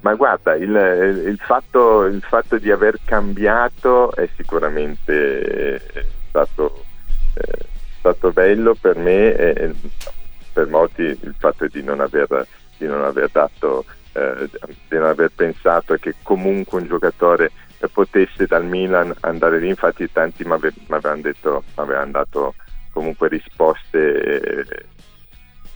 ma 0.00 0.14
guarda, 0.14 0.54
il, 0.56 1.24
il, 1.26 1.38
fatto, 1.38 2.04
il, 2.06 2.22
fatto, 2.22 2.58
di 2.58 2.70
aver 2.70 2.98
cambiato 3.04 4.12
è 4.14 4.28
sicuramente 4.36 5.80
stato 6.28 6.84
eh, 7.34 7.70
stato 8.02 8.32
bello 8.32 8.74
per 8.74 8.96
me 8.96 9.36
e 9.36 9.74
per 10.52 10.66
molti 10.66 11.02
il 11.02 11.34
fatto 11.38 11.68
di 11.68 11.84
non 11.84 12.00
aver, 12.00 12.46
di 12.76 12.86
non 12.86 13.04
aver 13.04 13.28
dato, 13.30 13.84
eh, 14.12 14.50
di 14.88 14.96
non 14.96 15.06
aver 15.06 15.30
pensato 15.34 15.94
che 15.94 16.16
comunque 16.22 16.80
un 16.80 16.88
giocatore 16.88 17.52
potesse 17.88 18.46
dal 18.46 18.64
Milan 18.64 19.12
andare 19.20 19.58
lì, 19.58 19.68
infatti 19.68 20.10
tanti 20.10 20.44
mi 20.44 20.52
avevano 20.52 21.20
detto, 21.20 21.64
mi 21.76 21.82
avevano 21.82 22.10
dato 22.10 22.54
comunque 22.92 23.28
risposte, 23.28 24.64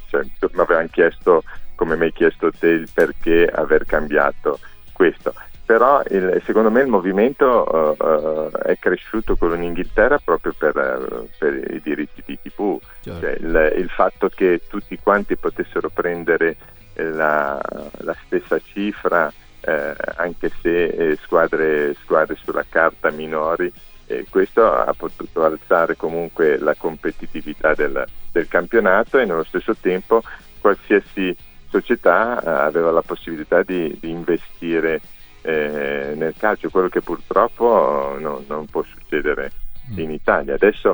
cioè, 0.09 0.23
mi 0.23 0.61
avevano 0.61 0.89
chiesto 0.91 1.43
come 1.75 1.97
mi 1.97 2.05
hai 2.05 2.13
chiesto 2.13 2.51
te 2.51 2.69
il 2.69 2.89
perché 2.93 3.47
aver 3.47 3.85
cambiato 3.85 4.59
questo 4.93 5.35
però 5.67 6.01
il, 6.11 6.41
secondo 6.45 6.71
me 6.71 6.83
il 6.83 6.87
movimento 6.87 7.97
uh, 7.99 8.51
è 8.57 8.79
cresciuto 8.79 9.35
quello 9.35 9.55
in 9.55 9.65
Inghilterra 9.65 10.19
proprio 10.19 10.55
per, 10.57 11.27
per 11.39 11.55
i 11.73 11.81
diritti 11.83 12.23
di 12.25 12.39
TV, 12.41 12.81
certo. 13.01 13.21
cioè, 13.21 13.37
il, 13.41 13.81
il, 13.81 13.89
fatto 13.89 14.29
che 14.29 14.63
tutti 14.69 14.97
quanti 15.03 15.37
potessero 15.37 15.91
prendere 15.91 16.57
la, 16.95 17.61
la 17.99 18.17
stessa 18.25 18.61
cifra 18.61 19.31
eh, 19.67 19.95
anche 20.17 20.51
se 20.63 20.85
eh, 20.85 21.17
squadre, 21.17 21.95
squadre, 22.03 22.37
sulla 22.43 22.65
carta 22.69 23.11
minori, 23.11 23.73
eh, 24.07 24.25
questo 24.31 24.65
ha 24.65 24.93
potuto 24.97 25.45
alzare 25.45 25.97
comunque 25.97 26.57
la 26.59 26.77
competitività 26.77 27.75
del, 27.75 28.05
del 28.31 28.47
campionato 28.47 29.19
e 29.19 29.25
nello 29.25 29.43
stesso 29.43 29.75
tempo 29.75 30.23
qualsiasi 30.61 31.37
società 31.69 32.65
aveva 32.65 32.93
la 32.93 33.03
possibilità 33.03 33.63
di, 33.63 33.97
di 34.01 34.11
investire 34.11 35.01
eh, 35.43 36.13
nel 36.15 36.35
calcio, 36.37 36.71
quello 36.71 36.89
che 36.89 37.03
purtroppo 37.03 38.17
no, 38.21 38.45
non 38.47 38.67
può 38.67 38.83
succedere 38.83 39.51
mm. 39.93 39.99
in 39.99 40.11
Italia. 40.13 40.55
Adesso 40.55 40.93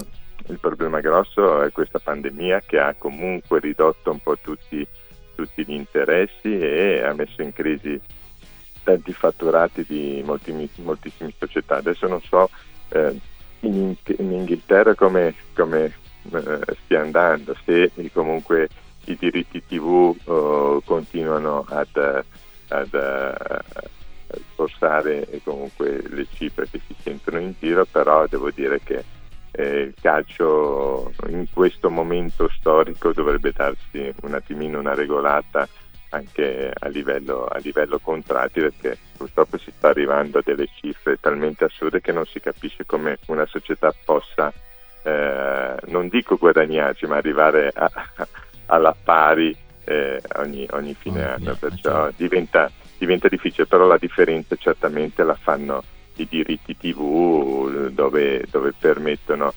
il 0.48 0.58
problema 0.58 1.00
grosso 1.00 1.62
è 1.62 1.70
questa 1.72 1.98
pandemia 1.98 2.62
che 2.66 2.78
ha 2.78 2.94
comunque 2.96 3.60
ridotto 3.60 4.10
un 4.10 4.20
po' 4.20 4.38
tutti, 4.38 4.86
tutti 5.34 5.64
gli 5.64 5.72
interessi 5.72 6.58
e 6.58 7.02
ha 7.02 7.12
messo 7.12 7.42
in 7.42 7.52
crisi 7.52 8.00
tanti 8.82 9.12
fatturati 9.12 9.84
di 9.86 10.22
molti, 10.24 10.52
moltissime 10.76 11.32
società. 11.38 11.76
Adesso 11.76 12.06
non 12.08 12.20
so 12.22 12.50
eh, 12.90 13.18
in, 13.60 13.94
in, 14.18 14.32
Inghilterra 14.32 14.94
come, 14.94 15.34
come 15.54 15.94
eh, 16.30 16.76
stia 16.84 17.00
andando, 17.00 17.56
se 17.64 17.90
comunque 18.12 18.68
i 19.06 19.16
diritti 19.18 19.64
TV 19.66 20.16
oh, 20.24 20.80
continuano 20.82 21.64
ad, 21.68 22.24
ad, 22.68 22.94
sforzare 24.52 25.26
comunque 25.44 26.02
le 26.08 26.26
cifre 26.32 26.68
che 26.70 26.80
si 26.86 26.94
sentono 27.02 27.38
in 27.38 27.54
giro, 27.58 27.84
però 27.84 28.26
devo 28.26 28.50
dire 28.50 28.80
che 28.82 29.04
eh, 29.52 29.80
il 29.80 29.94
calcio 30.00 31.12
in 31.28 31.46
questo 31.52 31.90
momento 31.90 32.48
storico 32.58 33.12
dovrebbe 33.12 33.52
darsi 33.52 34.12
un 34.22 34.34
attimino 34.34 34.78
una 34.78 34.94
regolata 34.94 35.68
anche 36.12 36.72
a 36.72 36.88
livello, 36.88 37.46
a 37.46 37.58
livello 37.58 37.98
contratti 37.98 38.60
perché 38.60 38.96
purtroppo 39.16 39.58
si 39.58 39.72
sta 39.76 39.88
arrivando 39.88 40.38
a 40.38 40.42
delle 40.44 40.68
cifre 40.80 41.18
talmente 41.20 41.64
assurde 41.64 42.00
che 42.00 42.12
non 42.12 42.26
si 42.26 42.40
capisce 42.40 42.86
come 42.86 43.18
una 43.26 43.46
società 43.46 43.94
possa 44.04 44.52
eh, 45.02 45.74
non 45.86 46.08
dico 46.08 46.36
guadagnarci 46.36 47.06
ma 47.06 47.16
arrivare 47.16 47.70
a, 47.74 47.90
alla 48.66 48.94
pari 49.02 49.56
eh, 49.84 50.22
ogni, 50.36 50.66
ogni, 50.70 50.94
fine 50.94 51.24
oh, 51.24 51.34
anno 51.34 51.56
perciò 51.58 52.04
certo. 52.04 52.14
diventa 52.16 52.70
diventa 53.02 53.26
difficile, 53.26 53.66
però 53.66 53.84
la 53.86 53.98
differenza 53.98 54.54
certamente 54.54 55.24
la 55.24 55.34
fanno 55.34 55.82
i 56.16 56.26
diritti 56.28 56.76
TV 56.76 57.88
dove, 57.88 58.44
dove 58.48 58.72
permettono 58.78 59.52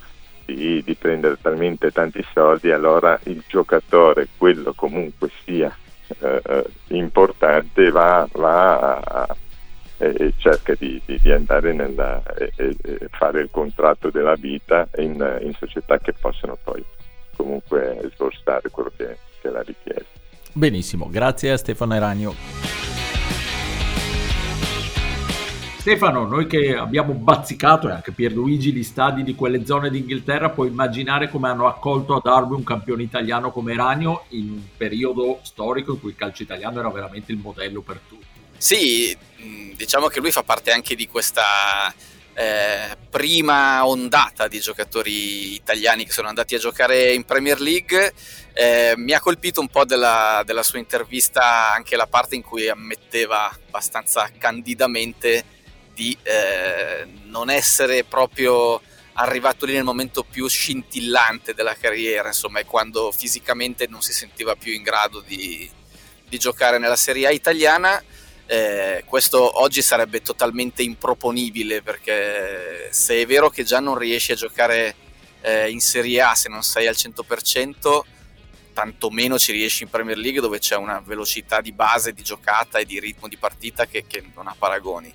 di, 0.45 0.81
di, 0.83 0.95
prendere 0.95 1.37
talmente 1.39 1.91
tanti 1.91 2.25
soldi, 2.33 2.71
allora 2.71 3.19
il 3.25 3.43
giocatore, 3.47 4.29
quello 4.35 4.73
comunque 4.73 5.29
sia 5.43 5.75
eh, 6.19 6.41
eh 6.43 6.63
importante, 6.87 7.89
va, 7.91 8.27
va 8.33 8.97
a, 8.99 9.35
e 9.97 10.33
cerca 10.37 10.73
di, 10.77 11.01
di, 11.05 11.19
di 11.21 11.31
andare 11.31 11.73
nella, 11.73 12.21
e, 12.35 12.51
e 12.57 13.07
fare 13.11 13.41
il 13.41 13.49
contratto 13.49 14.09
della 14.09 14.35
vita 14.35 14.87
in, 14.97 15.39
in, 15.41 15.53
società 15.57 15.99
che 15.99 16.13
possano 16.13 16.57
poi 16.61 16.83
comunque 17.35 18.09
sborsare 18.13 18.69
quello 18.69 18.91
che, 18.95 19.17
che 19.41 19.47
è 19.47 19.51
la 19.51 19.61
richiesta. 19.61 20.19
Benissimo, 20.51 21.09
grazie 21.09 21.51
a 21.51 21.57
Stefano 21.57 21.95
Eragno. 21.95 22.64
Stefano, 25.85 26.25
noi 26.25 26.47
che 26.47 26.75
abbiamo 26.75 27.13
bazzicato 27.13 27.87
e 27.87 27.91
anche 27.91 28.11
Pierluigi 28.11 28.73
gli 28.73 28.81
stadi 28.81 29.21
di 29.21 29.35
quelle 29.35 29.67
zone 29.67 29.91
d'Inghilterra, 29.91 30.49
puoi 30.49 30.69
immaginare 30.69 31.29
come 31.29 31.47
hanno 31.47 31.67
accolto 31.67 32.15
a 32.15 32.21
Darby 32.23 32.55
un 32.55 32.63
campione 32.63 33.03
italiano 33.03 33.51
come 33.51 33.75
Ragno 33.75 34.25
in 34.29 34.49
un 34.49 34.61
periodo 34.75 35.41
storico 35.43 35.91
in 35.91 35.99
cui 35.99 36.09
il 36.09 36.15
calcio 36.15 36.41
italiano 36.41 36.79
era 36.79 36.89
veramente 36.89 37.31
il 37.31 37.37
modello 37.37 37.81
per 37.81 37.99
tutti. 38.09 38.25
Sì, 38.57 39.15
diciamo 39.75 40.07
che 40.07 40.19
lui 40.21 40.31
fa 40.31 40.41
parte 40.41 40.71
anche 40.71 40.95
di 40.95 41.07
questa 41.07 41.93
eh, 42.33 42.97
prima 43.07 43.85
ondata 43.85 44.47
di 44.47 44.59
giocatori 44.59 45.53
italiani 45.53 46.03
che 46.03 46.11
sono 46.11 46.29
andati 46.29 46.55
a 46.55 46.57
giocare 46.57 47.13
in 47.13 47.25
Premier 47.25 47.61
League. 47.61 48.11
Eh, 48.53 48.93
mi 48.97 49.11
ha 49.11 49.19
colpito 49.19 49.61
un 49.61 49.67
po' 49.67 49.85
della, 49.85 50.41
della, 50.47 50.63
sua 50.63 50.79
intervista 50.79 51.71
anche 51.71 51.95
la 51.95 52.07
parte 52.07 52.33
in 52.33 52.41
cui 52.41 52.67
ammetteva 52.67 53.55
abbastanza 53.67 54.31
candidamente 54.35 55.53
di 55.95 56.15
eh, 56.21 57.07
non 57.23 57.49
essere 57.49 58.03
proprio 58.03 58.81
arrivato 59.13 59.65
lì 59.65 59.73
nel 59.73 59.83
momento 59.83 60.23
più 60.23 60.47
scintillante 60.47 61.53
della 61.53 61.75
carriera, 61.75 62.27
insomma, 62.27 62.59
è 62.59 62.65
quando 62.65 63.11
fisicamente 63.11 63.87
non 63.87 64.01
si 64.01 64.11
sentiva 64.11 64.55
più 64.55 64.73
in 64.73 64.83
grado 64.83 65.21
di, 65.21 65.69
di 66.27 66.37
giocare 66.37 66.77
nella 66.77 66.97
Serie 66.97 67.27
A 67.27 67.31
italiana. 67.31 68.03
Eh, 68.47 69.03
questo 69.07 69.61
oggi 69.61 69.81
sarebbe 69.81 70.21
totalmente 70.21 70.83
improponibile 70.83 71.81
perché 71.81 72.89
se 72.91 73.21
è 73.21 73.25
vero 73.25 73.49
che 73.49 73.63
già 73.63 73.79
non 73.79 73.97
riesci 73.97 74.33
a 74.33 74.35
giocare 74.35 74.93
eh, 75.41 75.69
in 75.71 75.79
Serie 75.79 76.21
A 76.21 76.35
se 76.35 76.49
non 76.49 76.61
sei 76.61 76.85
al 76.85 76.95
100%, 76.95 78.01
tantomeno 78.73 79.39
ci 79.39 79.53
riesci 79.53 79.83
in 79.83 79.89
Premier 79.89 80.17
League 80.17 80.41
dove 80.41 80.59
c'è 80.59 80.75
una 80.75 81.01
velocità 81.03 81.61
di 81.61 81.71
base 81.71 82.11
di 82.13 82.21
giocata 82.21 82.79
e 82.79 82.85
di 82.85 82.99
ritmo 82.99 83.29
di 83.29 83.37
partita 83.37 83.87
che, 83.87 84.05
che 84.05 84.23
non 84.35 84.47
ha 84.47 84.55
paragoni. 84.57 85.11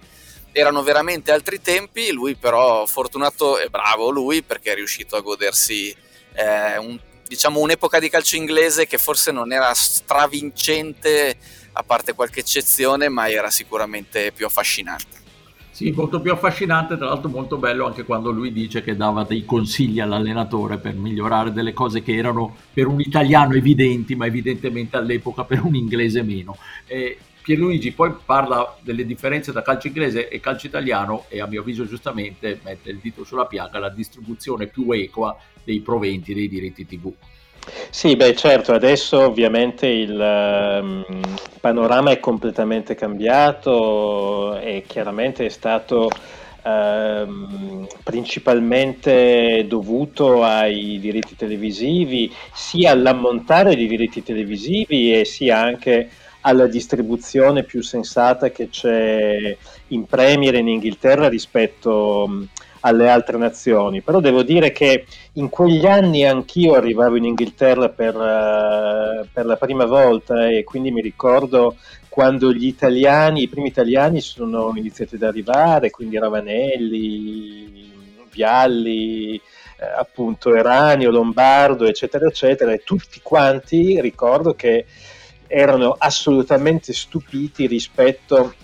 Erano 0.52 0.82
veramente 0.82 1.32
altri 1.32 1.60
tempi, 1.60 2.10
lui 2.12 2.34
però 2.34 2.84
fortunato 2.86 3.58
e 3.58 3.68
bravo 3.68 4.10
lui 4.10 4.42
perché 4.42 4.72
è 4.72 4.74
riuscito 4.74 5.16
a 5.16 5.20
godersi 5.20 5.94
eh, 6.34 6.78
un, 6.78 6.98
diciamo, 7.26 7.60
un'epoca 7.60 8.00
di 8.00 8.08
calcio 8.08 8.36
inglese 8.36 8.86
che 8.86 8.98
forse 8.98 9.30
non 9.30 9.52
era 9.52 9.72
stravincente 9.74 11.36
a 11.72 11.82
parte 11.84 12.14
qualche 12.14 12.40
eccezione, 12.40 13.08
ma 13.08 13.30
era 13.30 13.50
sicuramente 13.50 14.32
più 14.32 14.46
affascinante. 14.46 15.18
Sì, 15.70 15.92
molto 15.92 16.20
più 16.20 16.32
affascinante, 16.32 16.98
tra 16.98 17.06
l'altro 17.06 17.30
molto 17.30 17.56
bello 17.56 17.86
anche 17.86 18.02
quando 18.02 18.30
lui 18.30 18.52
dice 18.52 18.82
che 18.82 18.96
dava 18.96 19.24
dei 19.24 19.46
consigli 19.46 20.00
all'allenatore 20.00 20.76
per 20.76 20.94
migliorare 20.94 21.52
delle 21.52 21.72
cose 21.72 22.02
che 22.02 22.14
erano 22.14 22.54
per 22.72 22.86
un 22.86 23.00
italiano 23.00 23.54
evidenti, 23.54 24.14
ma 24.14 24.26
evidentemente 24.26 24.96
all'epoca 24.96 25.44
per 25.44 25.62
un 25.62 25.74
inglese 25.74 26.22
meno. 26.22 26.58
E 26.86 27.16
Pierluigi 27.42 27.92
poi 27.92 28.12
parla 28.24 28.76
delle 28.80 29.06
differenze 29.06 29.52
tra 29.52 29.62
calcio 29.62 29.88
inglese 29.88 30.28
e 30.28 30.40
calcio 30.40 30.66
italiano 30.66 31.24
e 31.28 31.40
a 31.40 31.46
mio 31.46 31.60
avviso 31.60 31.86
giustamente 31.86 32.60
mette 32.62 32.90
il 32.90 32.98
dito 32.98 33.24
sulla 33.24 33.46
piaga 33.46 33.78
la 33.78 33.88
distribuzione 33.88 34.66
più 34.66 34.90
equa 34.92 35.36
dei 35.64 35.80
proventi 35.80 36.34
dei 36.34 36.48
diritti 36.48 36.86
TV. 36.86 37.12
Sì, 37.90 38.16
beh 38.16 38.34
certo, 38.34 38.72
adesso 38.72 39.20
ovviamente 39.20 39.86
il 39.86 40.10
um, 40.82 41.04
panorama 41.60 42.10
è 42.10 42.18
completamente 42.18 42.94
cambiato 42.94 44.58
e 44.58 44.84
chiaramente 44.86 45.44
è 45.44 45.48
stato 45.50 46.10
um, 46.64 47.86
principalmente 48.02 49.66
dovuto 49.68 50.42
ai 50.42 50.98
diritti 51.00 51.36
televisivi, 51.36 52.32
sia 52.52 52.92
all'ammontare 52.92 53.74
di 53.74 53.86
diritti 53.86 54.22
televisivi 54.22 55.18
e 55.18 55.24
sia 55.24 55.58
anche 55.58 56.10
alla 56.42 56.66
distribuzione 56.66 57.64
più 57.64 57.82
sensata 57.82 58.50
che 58.50 58.68
c'è 58.68 59.56
in 59.88 60.06
Premier 60.06 60.54
in 60.54 60.68
Inghilterra 60.68 61.28
rispetto 61.28 62.24
um, 62.24 62.48
alle 62.80 63.10
altre 63.10 63.36
nazioni, 63.36 64.00
però 64.00 64.20
devo 64.20 64.42
dire 64.42 64.72
che 64.72 65.04
in 65.34 65.50
quegli 65.50 65.84
anni 65.84 66.24
anch'io 66.24 66.74
arrivavo 66.74 67.16
in 67.16 67.24
Inghilterra 67.24 67.90
per, 67.90 68.14
uh, 68.14 69.26
per 69.30 69.44
la 69.44 69.56
prima 69.56 69.84
volta 69.84 70.48
e 70.48 70.64
quindi 70.64 70.90
mi 70.90 71.02
ricordo 71.02 71.76
quando 72.08 72.52
gli 72.52 72.66
italiani, 72.66 73.42
i 73.42 73.48
primi 73.48 73.68
italiani 73.68 74.20
sono 74.20 74.72
iniziati 74.74 75.14
ad 75.16 75.22
arrivare, 75.22 75.90
quindi 75.90 76.18
Ravanelli, 76.18 77.88
Vialli, 78.30 79.34
eh, 79.36 79.84
appunto 79.96 80.54
Eranio, 80.54 81.10
Lombardo, 81.10 81.86
eccetera, 81.86 82.26
eccetera, 82.26 82.72
e 82.72 82.82
tutti 82.84 83.20
quanti 83.22 84.00
ricordo 84.00 84.54
che 84.54 84.86
erano 85.52 85.96
assolutamente 85.98 86.92
stupiti 86.92 87.66
rispetto 87.66 88.54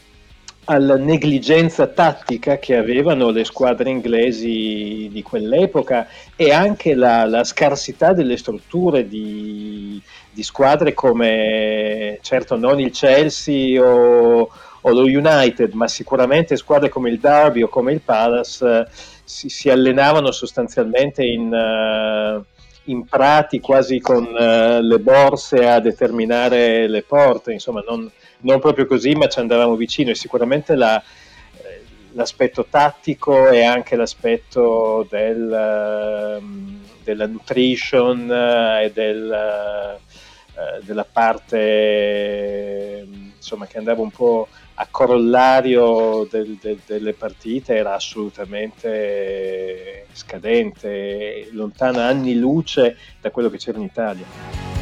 alla 0.67 0.97
negligenza 0.97 1.89
tattica 1.89 2.59
che 2.59 2.77
avevano 2.77 3.31
le 3.31 3.45
squadre 3.45 3.91
inglesi 3.91 5.09
di 5.13 5.23
quell'epoca 5.23 6.09
e 6.37 6.53
anche 6.53 6.95
la, 6.95 7.25
la 7.25 7.43
scarsità 7.43 8.13
delle 8.13 8.37
strutture 8.37 9.09
di, 9.09 10.01
di, 10.31 10.43
squadre 10.43 10.95
come, 10.95 12.19
certo 12.21 12.57
non 12.57 12.81
il 12.81 12.91
Chelsea 12.91 13.81
o, 13.81 14.49
o, 14.81 14.91
lo 14.91 15.03
United, 15.03 15.73
ma 15.73 15.89
sicuramente 15.89 16.57
squadre 16.57 16.89
come 16.89 17.11
il 17.11 17.19
Derby 17.19 17.63
o 17.63 17.69
come 17.69 17.93
il 17.93 18.01
Palace 18.01 18.89
si, 19.25 19.49
si 19.49 19.71
allenavano 19.71 20.31
sostanzialmente 20.31 21.25
in... 21.25 21.53
Uh, 21.53 22.55
in 22.87 23.07
prati 23.07 23.61
quasi 23.61 24.01
con 24.01 24.25
uh, 24.25 24.81
le 24.81 24.99
borse 24.99 25.69
a 25.69 25.81
determinare 25.81 26.89
le 26.89 27.03
porte, 27.03 27.53
insomma 27.53 27.83
non, 27.87 28.11
non 28.41 28.61
proprio 28.61 28.87
così, 28.87 29.15
ma 29.15 29.29
ci 29.29 29.39
andavamo 29.39 29.77
vicino 29.77 30.11
e 30.11 30.15
sicuramente 30.15 30.75
la, 30.75 31.01
eh, 31.01 31.83
l'aspetto 32.13 32.67
tattico 32.69 33.49
e 33.49 33.65
anche 33.65 33.97
l'aspetto 33.97 35.07
del, 35.09 36.41
uh, 36.41 36.45
della 37.03 37.27
nutrition 37.27 38.29
uh, 38.29 38.85
e 38.85 38.91
del, 38.93 39.99
della 40.83 41.05
parte 41.05 43.07
insomma, 43.37 43.67
che 43.67 43.79
andava 43.79 44.01
un 44.01 44.11
po' 44.11 44.49
a 44.79 44.87
corollario 44.91 46.29
del, 46.31 46.59
del, 46.61 46.79
delle 46.85 47.15
partite 47.15 47.77
era 47.77 47.95
assolutamente 47.95 50.07
scadente, 50.13 51.49
lontana 51.53 52.05
anni 52.07 52.37
luce 52.37 52.99
da 53.21 53.31
quello 53.31 53.49
che 53.49 53.57
c'era 53.57 53.79
in 53.79 53.85
Italia. 53.85 54.76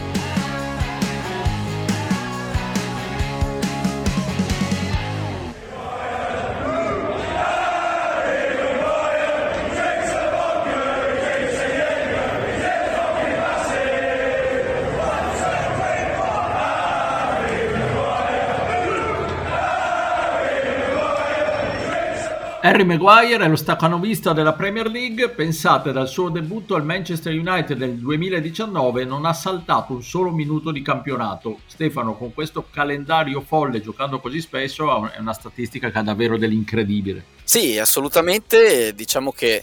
Harry 22.65 22.85
Maguire 22.85 23.45
è 23.45 23.49
lo 23.49 23.57
staccanovista 23.57 24.33
della 24.33 24.55
Premier 24.55 24.87
League, 24.87 25.29
pensate 25.29 25.93
dal 25.93 26.09
suo 26.09 26.31
debutto 26.31 26.77
al 26.77 26.83
Manchester 26.83 27.35
United 27.35 27.77
nel 27.79 27.99
2019 27.99 29.05
non 29.05 29.27
ha 29.27 29.35
saltato 29.35 29.93
un 29.93 30.03
solo 30.03 30.31
minuto 30.31 30.71
di 30.71 30.81
campionato. 30.81 31.59
Stefano 31.67 32.17
con 32.17 32.33
questo 32.33 32.67
calendario 32.71 33.43
folle 33.43 33.83
giocando 33.83 34.19
così 34.19 34.41
spesso 34.41 35.11
è 35.11 35.19
una 35.19 35.35
statistica 35.35 35.91
che 35.91 35.99
ha 35.99 36.03
davvero 36.03 36.39
dell'incredibile. 36.39 37.23
Sì, 37.45 37.77
assolutamente, 37.77 38.95
diciamo 38.95 39.31
che 39.31 39.63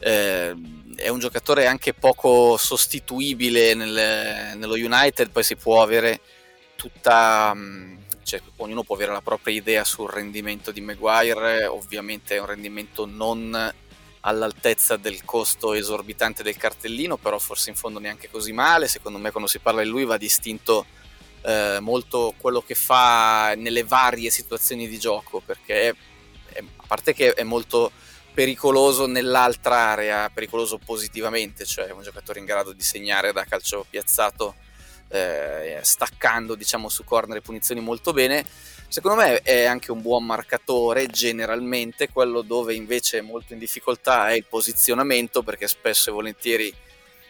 eh, 0.00 0.54
è 0.94 1.08
un 1.08 1.18
giocatore 1.20 1.64
anche 1.66 1.94
poco 1.94 2.58
sostituibile 2.58 3.72
nel, 3.72 4.58
nello 4.58 4.74
United, 4.74 5.30
poi 5.30 5.42
si 5.42 5.56
può 5.56 5.82
avere 5.82 6.20
tutta... 6.76 7.54
Mh, 7.54 8.00
cioè, 8.22 8.40
ognuno 8.56 8.82
può 8.82 8.94
avere 8.94 9.12
la 9.12 9.20
propria 9.20 9.54
idea 9.54 9.84
sul 9.84 10.10
rendimento 10.10 10.70
di 10.70 10.80
Maguire, 10.80 11.66
ovviamente 11.66 12.36
è 12.36 12.40
un 12.40 12.46
rendimento 12.46 13.06
non 13.06 13.74
all'altezza 14.24 14.96
del 14.96 15.24
costo 15.24 15.72
esorbitante 15.72 16.42
del 16.42 16.56
cartellino, 16.56 17.16
però 17.16 17.38
forse 17.38 17.70
in 17.70 17.76
fondo 17.76 17.98
neanche 17.98 18.30
così 18.30 18.52
male, 18.52 18.88
secondo 18.88 19.18
me 19.18 19.30
quando 19.30 19.48
si 19.48 19.58
parla 19.58 19.82
di 19.82 19.88
lui 19.88 20.04
va 20.04 20.16
distinto 20.16 20.86
eh, 21.42 21.78
molto 21.80 22.34
quello 22.38 22.62
che 22.62 22.74
fa 22.74 23.54
nelle 23.56 23.84
varie 23.84 24.30
situazioni 24.30 24.86
di 24.86 24.98
gioco, 24.98 25.40
perché 25.44 25.88
è, 25.88 25.94
è, 26.52 26.58
a 26.58 26.84
parte 26.86 27.14
che 27.14 27.32
è 27.32 27.42
molto 27.42 27.90
pericoloso 28.32 29.06
nell'altra 29.06 29.76
area, 29.76 30.30
pericoloso 30.30 30.78
positivamente, 30.78 31.64
cioè 31.64 31.86
è 31.86 31.92
un 31.92 32.02
giocatore 32.02 32.38
in 32.38 32.44
grado 32.44 32.72
di 32.72 32.82
segnare 32.82 33.32
da 33.32 33.44
calcio 33.44 33.84
piazzato 33.88 34.54
eh, 35.12 35.78
staccando 35.82 36.54
diciamo 36.54 36.88
su 36.88 37.04
corner 37.04 37.36
e 37.36 37.42
punizioni 37.42 37.80
molto 37.80 38.12
bene. 38.12 38.44
Secondo 38.88 39.22
me 39.22 39.40
è 39.40 39.64
anche 39.64 39.92
un 39.92 40.00
buon 40.00 40.24
marcatore 40.24 41.06
generalmente. 41.06 42.08
Quello 42.08 42.40
dove 42.42 42.74
invece 42.74 43.18
è 43.18 43.20
molto 43.20 43.52
in 43.52 43.58
difficoltà 43.58 44.28
è 44.28 44.32
il 44.32 44.46
posizionamento 44.46 45.42
perché 45.42 45.68
spesso 45.68 46.10
e 46.10 46.12
volentieri 46.12 46.74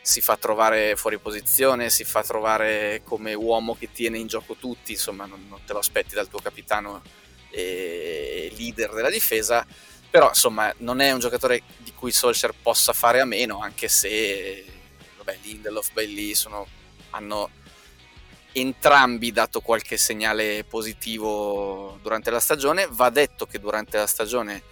si 0.00 0.20
fa 0.20 0.36
trovare 0.36 0.96
fuori 0.96 1.18
posizione 1.18 1.88
si 1.88 2.02
fa 2.02 2.24
trovare 2.24 3.02
come 3.04 3.34
uomo 3.34 3.76
che 3.76 3.90
tiene 3.92 4.18
in 4.18 4.28
gioco 4.28 4.54
tutti. 4.54 4.92
Insomma 4.92 5.26
non, 5.26 5.46
non 5.48 5.60
te 5.66 5.72
lo 5.72 5.80
aspetti 5.80 6.14
dal 6.14 6.28
tuo 6.28 6.40
capitano 6.40 7.02
e 7.50 8.52
leader 8.56 8.92
della 8.92 9.10
difesa. 9.10 9.66
Però 10.08 10.28
insomma 10.28 10.72
non 10.78 11.00
è 11.00 11.10
un 11.10 11.20
giocatore 11.20 11.62
di 11.78 11.92
cui 11.94 12.12
Solskjaer 12.12 12.54
possa 12.60 12.92
fare 12.92 13.20
a 13.20 13.24
meno 13.24 13.60
anche 13.60 13.88
se 13.88 14.64
vabbè, 15.16 15.38
Lindelof, 15.42 15.92
Bailey 15.92 16.34
sono, 16.34 16.66
hanno 17.10 17.48
entrambi 18.52 19.32
dato 19.32 19.60
qualche 19.60 19.96
segnale 19.96 20.64
positivo 20.64 21.98
durante 22.02 22.30
la 22.30 22.40
stagione. 22.40 22.86
Va 22.90 23.10
detto 23.10 23.46
che 23.46 23.58
durante 23.58 23.96
la 23.96 24.06
stagione 24.06 24.62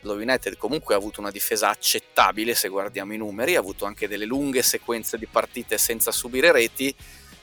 lo 0.00 0.14
United 0.14 0.56
comunque 0.56 0.94
ha 0.94 0.98
avuto 0.98 1.20
una 1.20 1.30
difesa 1.30 1.70
accettabile 1.70 2.54
se 2.54 2.68
guardiamo 2.68 3.14
i 3.14 3.16
numeri, 3.16 3.56
ha 3.56 3.60
avuto 3.60 3.86
anche 3.86 4.06
delle 4.06 4.26
lunghe 4.26 4.62
sequenze 4.62 5.18
di 5.18 5.26
partite 5.26 5.78
senza 5.78 6.10
subire 6.10 6.52
reti. 6.52 6.94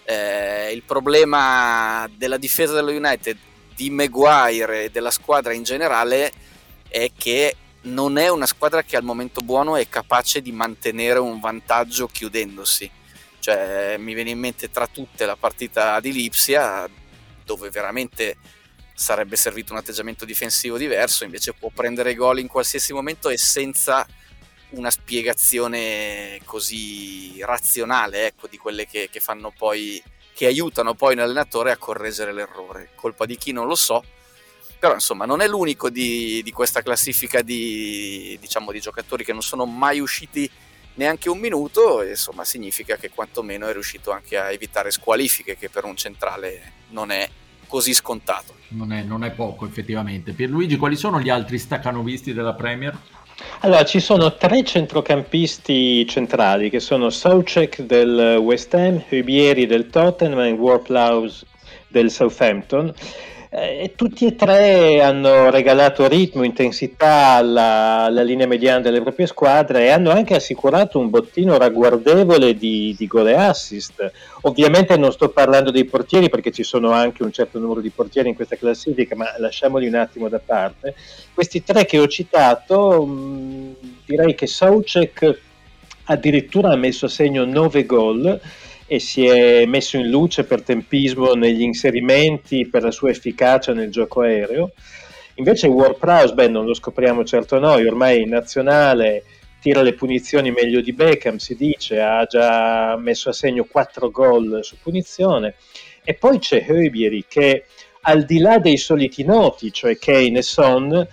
Eh, 0.03 0.71
il 0.71 0.83
problema 0.83 2.09
della 2.15 2.37
difesa 2.37 2.73
dello 2.73 2.91
United, 2.91 3.37
di 3.75 3.89
Maguire 3.89 4.85
e 4.85 4.89
della 4.91 5.11
squadra 5.11 5.53
in 5.53 5.63
generale 5.63 6.31
è 6.87 7.11
che 7.17 7.55
non 7.83 8.17
è 8.17 8.29
una 8.29 8.45
squadra 8.45 8.83
che 8.83 8.95
al 8.95 9.03
momento 9.03 9.41
buono 9.41 9.75
è 9.75 9.89
capace 9.89 10.41
di 10.41 10.51
mantenere 10.51 11.19
un 11.19 11.39
vantaggio 11.39 12.07
chiudendosi 12.07 12.99
cioè, 13.41 13.95
mi 13.97 14.13
viene 14.13 14.29
in 14.29 14.39
mente 14.39 14.69
tra 14.69 14.85
tutte 14.85 15.25
la 15.25 15.35
partita 15.35 15.99
di 15.99 16.13
Lipsia, 16.13 16.87
dove 17.43 17.71
veramente 17.71 18.37
sarebbe 18.93 19.35
servito 19.35 19.73
un 19.73 19.79
atteggiamento 19.79 20.25
difensivo 20.25 20.77
diverso, 20.77 21.23
invece 21.23 21.53
può 21.53 21.71
prendere 21.73 22.13
gol 22.13 22.37
in 22.37 22.47
qualsiasi 22.47 22.93
momento 22.93 23.29
e 23.29 23.37
senza 23.39 24.05
una 24.69 24.91
spiegazione 24.91 26.39
così 26.45 27.41
razionale, 27.41 28.27
ecco, 28.27 28.45
di 28.47 28.57
quelle 28.57 28.85
che, 28.85 29.09
che 29.11 29.19
fanno 29.19 29.51
poi, 29.57 30.01
che 30.35 30.45
aiutano 30.45 30.93
poi 30.93 31.13
un 31.13 31.21
allenatore 31.21 31.71
a 31.71 31.77
correggere 31.77 32.31
l'errore. 32.31 32.91
Colpa 32.93 33.25
di 33.25 33.37
chi 33.37 33.51
non 33.51 33.65
lo 33.65 33.75
so, 33.75 34.03
però 34.77 34.93
insomma 34.93 35.25
non 35.25 35.41
è 35.41 35.47
l'unico 35.47 35.89
di, 35.89 36.43
di 36.43 36.51
questa 36.51 36.83
classifica 36.83 37.41
di, 37.41 38.37
diciamo, 38.39 38.71
di 38.71 38.79
giocatori 38.79 39.25
che 39.25 39.33
non 39.33 39.41
sono 39.41 39.65
mai 39.65 39.99
usciti 39.99 40.47
neanche 40.95 41.29
un 41.29 41.39
minuto, 41.39 42.03
insomma 42.03 42.43
significa 42.43 42.95
che 42.97 43.09
quantomeno 43.09 43.67
è 43.67 43.73
riuscito 43.73 44.11
anche 44.11 44.37
a 44.37 44.51
evitare 44.51 44.91
squalifiche 44.91 45.57
che 45.57 45.69
per 45.69 45.85
un 45.85 45.95
centrale 45.95 46.73
non 46.89 47.11
è 47.11 47.29
così 47.67 47.93
scontato. 47.93 48.55
Non 48.69 48.91
è, 48.91 49.01
non 49.03 49.23
è 49.23 49.31
poco 49.31 49.65
effettivamente. 49.65 50.33
Pierluigi, 50.33 50.77
quali 50.77 50.95
sono 50.95 51.19
gli 51.19 51.29
altri 51.29 51.57
staccanovisti 51.57 52.33
della 52.33 52.53
Premier? 52.53 52.97
Allora, 53.61 53.85
ci 53.85 53.99
sono 53.99 54.35
tre 54.35 54.63
centrocampisti 54.63 56.05
centrali 56.07 56.69
che 56.69 56.79
sono 56.79 57.09
Soucek 57.09 57.81
del 57.81 58.37
West 58.37 58.73
Ham, 58.73 59.03
Hubieri 59.09 59.65
del 59.65 59.89
Tottenham 59.89 60.39
e 60.39 60.51
Warplaus 60.51 61.45
del 61.87 62.11
Southampton. 62.11 62.93
Eh, 63.53 63.91
tutti 63.97 64.25
e 64.25 64.35
tre 64.37 65.01
hanno 65.01 65.49
regalato 65.49 66.07
ritmo, 66.07 66.43
intensità 66.43 67.33
alla, 67.33 68.03
alla, 68.05 68.21
linea 68.21 68.47
mediana 68.47 68.79
delle 68.79 69.01
proprie 69.01 69.27
squadre 69.27 69.83
e 69.83 69.89
hanno 69.89 70.09
anche 70.09 70.35
assicurato 70.35 70.97
un 70.99 71.09
bottino 71.09 71.57
ragguardevole 71.57 72.55
di, 72.55 72.95
di 72.97 73.07
gol 73.07 73.27
e 73.27 73.33
assist. 73.33 74.09
Ovviamente 74.43 74.95
non 74.95 75.11
sto 75.11 75.27
parlando 75.27 75.69
dei 75.69 75.83
portieri 75.83 76.29
perché 76.29 76.51
ci 76.51 76.63
sono 76.63 76.91
anche 76.91 77.23
un 77.23 77.33
certo 77.33 77.59
numero 77.59 77.81
di 77.81 77.89
portieri 77.89 78.29
in 78.29 78.35
questa 78.35 78.55
classifica, 78.55 79.17
ma 79.17 79.25
lasciamoli 79.37 79.85
un 79.85 79.95
attimo 79.95 80.29
da 80.29 80.39
parte. 80.39 80.95
Questi 81.33 81.61
tre 81.61 81.83
che 81.83 81.99
ho 81.99 82.07
citato, 82.07 83.05
mh, 83.05 83.11
mm, 83.11 83.71
direi 84.05 84.33
che 84.33 84.47
Saucek 84.47 85.39
addirittura 86.05 86.71
ha 86.71 86.77
messo 86.77 87.07
a 87.07 87.09
segno 87.09 87.43
9 87.43 87.85
gol 87.85 88.39
e 88.91 88.99
si 88.99 89.25
è 89.25 89.65
messo 89.67 89.95
in 89.95 90.09
luce 90.09 90.43
per 90.43 90.63
tempismo 90.63 91.31
negli 91.31 91.61
inserimenti, 91.61 92.67
per 92.67 92.83
la 92.83 92.91
sua 92.91 93.11
efficacia 93.11 93.71
nel 93.71 93.89
gioco 93.89 94.19
aereo. 94.19 94.73
Invece 95.35 95.67
Ward 95.67 95.97
Prowse, 95.97 96.33
beh, 96.33 96.49
non 96.49 96.65
lo 96.65 96.73
scopriamo 96.73 97.23
certo 97.23 97.57
noi, 97.57 97.87
ormai 97.87 98.23
in 98.23 98.27
nazionale 98.27 99.23
tira 99.61 99.81
le 99.81 99.93
punizioni 99.93 100.51
meglio 100.51 100.81
di 100.81 100.91
Beckham, 100.91 101.37
si 101.37 101.55
dice, 101.55 102.01
ha 102.01 102.25
già 102.25 102.97
messo 102.97 103.29
a 103.29 103.33
segno 103.33 103.63
4 103.63 104.11
gol 104.11 104.59
su 104.61 104.75
punizione. 104.83 105.53
E 106.03 106.15
poi 106.15 106.39
c'è 106.39 106.65
Höbieri 106.67 107.23
che 107.29 107.63
al 108.01 108.25
di 108.25 108.39
là 108.39 108.57
dei 108.57 108.75
soliti 108.75 109.23
noti, 109.23 109.71
cioè 109.71 109.97
Kane 109.97 110.39
e 110.39 110.41
Son, 110.41 111.07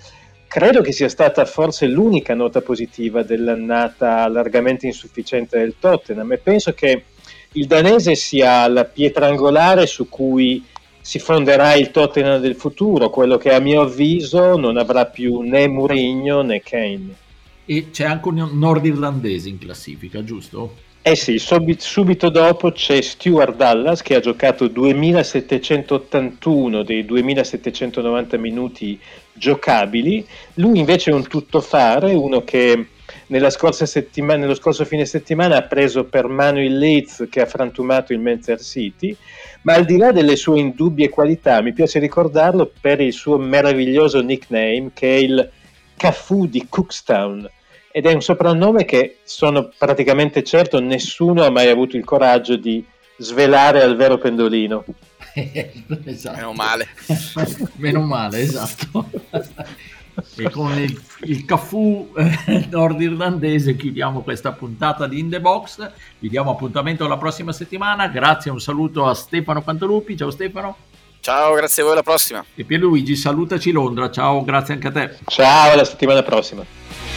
credo 0.48 0.80
che 0.80 0.90
sia 0.90 1.08
stata 1.08 1.44
forse 1.44 1.86
l'unica 1.86 2.34
nota 2.34 2.60
positiva 2.60 3.22
dell'annata 3.22 4.26
largamente 4.26 4.86
insufficiente 4.86 5.58
del 5.58 5.76
Tottenham 5.78 6.32
e 6.32 6.38
penso 6.38 6.72
che 6.72 7.04
il 7.52 7.66
danese 7.66 8.14
sia 8.14 8.68
la 8.68 8.84
pietra 8.84 9.26
angolare 9.26 9.87
su 9.87 10.06
cui 10.08 10.62
si 11.00 11.18
fonderà 11.18 11.74
il 11.74 11.90
Tottenham 11.90 12.40
del 12.40 12.54
futuro, 12.54 13.08
quello 13.08 13.38
che 13.38 13.54
a 13.54 13.61
mio 13.61 13.80
avviso 13.80 14.58
non 14.58 14.76
avrà 14.76 15.06
più 15.06 15.40
né 15.40 15.66
Mourinho 15.66 16.42
né 16.42 16.61
Kane. 16.61 17.14
E 17.64 17.88
c'è 17.90 18.04
anche 18.04 18.28
un 18.28 18.50
nordirlandese 18.52 19.48
in 19.48 19.56
classifica, 19.58 20.22
giusto? 20.22 20.74
Eh 21.00 21.16
sì, 21.16 21.38
subito, 21.38 21.80
subito 21.80 22.28
dopo 22.28 22.72
c'è 22.72 23.00
Stuart 23.00 23.56
Dallas 23.56 24.02
che 24.02 24.16
ha 24.16 24.20
giocato 24.20 24.68
2781 24.68 26.82
dei 26.82 27.06
2790 27.06 28.37
minuti 28.37 29.00
giocabili, 29.32 30.26
lui 30.54 30.78
invece 30.78 31.11
è 31.11 31.14
un 31.14 31.26
tuttofare, 31.26 32.12
uno 32.12 32.44
che 32.44 32.88
nello 33.28 33.50
scorso 33.50 34.84
fine 34.84 35.04
settimana 35.04 35.56
ha 35.56 35.62
preso 35.62 36.04
per 36.04 36.26
mano 36.26 36.62
il 36.62 36.76
Leeds 36.76 37.26
che 37.30 37.40
ha 37.40 37.46
frantumato 37.46 38.12
il 38.12 38.20
Manchester 38.20 38.60
City, 38.60 39.16
ma 39.62 39.74
al 39.74 39.84
di 39.84 39.96
là 39.96 40.12
delle 40.12 40.36
sue 40.36 40.58
indubbie 40.58 41.08
qualità 41.08 41.60
mi 41.60 41.72
piace 41.72 41.98
ricordarlo 41.98 42.70
per 42.80 43.00
il 43.00 43.12
suo 43.12 43.38
meraviglioso 43.38 44.20
nickname 44.20 44.90
che 44.94 45.16
è 45.16 45.18
il 45.18 45.50
Cafu 45.96 46.46
di 46.46 46.66
Cookstown 46.68 47.50
ed 47.90 48.06
è 48.06 48.12
un 48.12 48.22
soprannome 48.22 48.84
che 48.84 49.18
sono 49.24 49.70
praticamente 49.76 50.42
certo 50.44 50.80
nessuno 50.80 51.44
ha 51.44 51.50
mai 51.50 51.68
avuto 51.68 51.96
il 51.96 52.04
coraggio 52.04 52.56
di 52.56 52.84
svelare 53.18 53.82
al 53.82 53.96
vero 53.96 54.16
pendolino. 54.18 54.84
esatto. 56.04 56.36
Meno 56.36 56.52
male. 56.52 56.88
Meno 57.76 58.00
male, 58.02 58.40
esatto 58.40 59.10
e 60.37 60.50
con 60.50 60.76
il, 60.78 61.00
il 61.22 61.44
caffù 61.44 62.12
eh, 62.16 62.66
nordirlandese 62.70 63.76
chiudiamo 63.76 64.22
questa 64.22 64.52
puntata 64.52 65.07
di 65.07 65.18
In 65.18 65.31
The 65.31 65.40
Box. 65.40 65.90
Vi 66.18 66.28
diamo 66.28 66.50
appuntamento 66.50 67.07
la 67.07 67.16
prossima 67.16 67.52
settimana. 67.52 68.09
Grazie, 68.09 68.50
un 68.50 68.61
saluto 68.61 69.07
a 69.07 69.14
Stefano 69.14 69.62
Pantalupi. 69.62 70.16
Ciao 70.16 70.31
Stefano. 70.31 70.76
Ciao, 71.20 71.54
grazie 71.54 71.83
a 71.83 71.85
voi, 71.85 71.94
alla 71.94 72.02
prossima. 72.02 72.44
E 72.54 72.64
Pierluigi, 72.64 73.16
salutaci 73.16 73.70
Londra. 73.70 74.11
Ciao, 74.11 74.42
grazie 74.44 74.74
anche 74.74 74.88
a 74.88 74.92
te. 74.92 75.16
Ciao, 75.26 75.72
alla 75.72 75.85
settimana 75.85 76.22
prossima. 76.22 77.08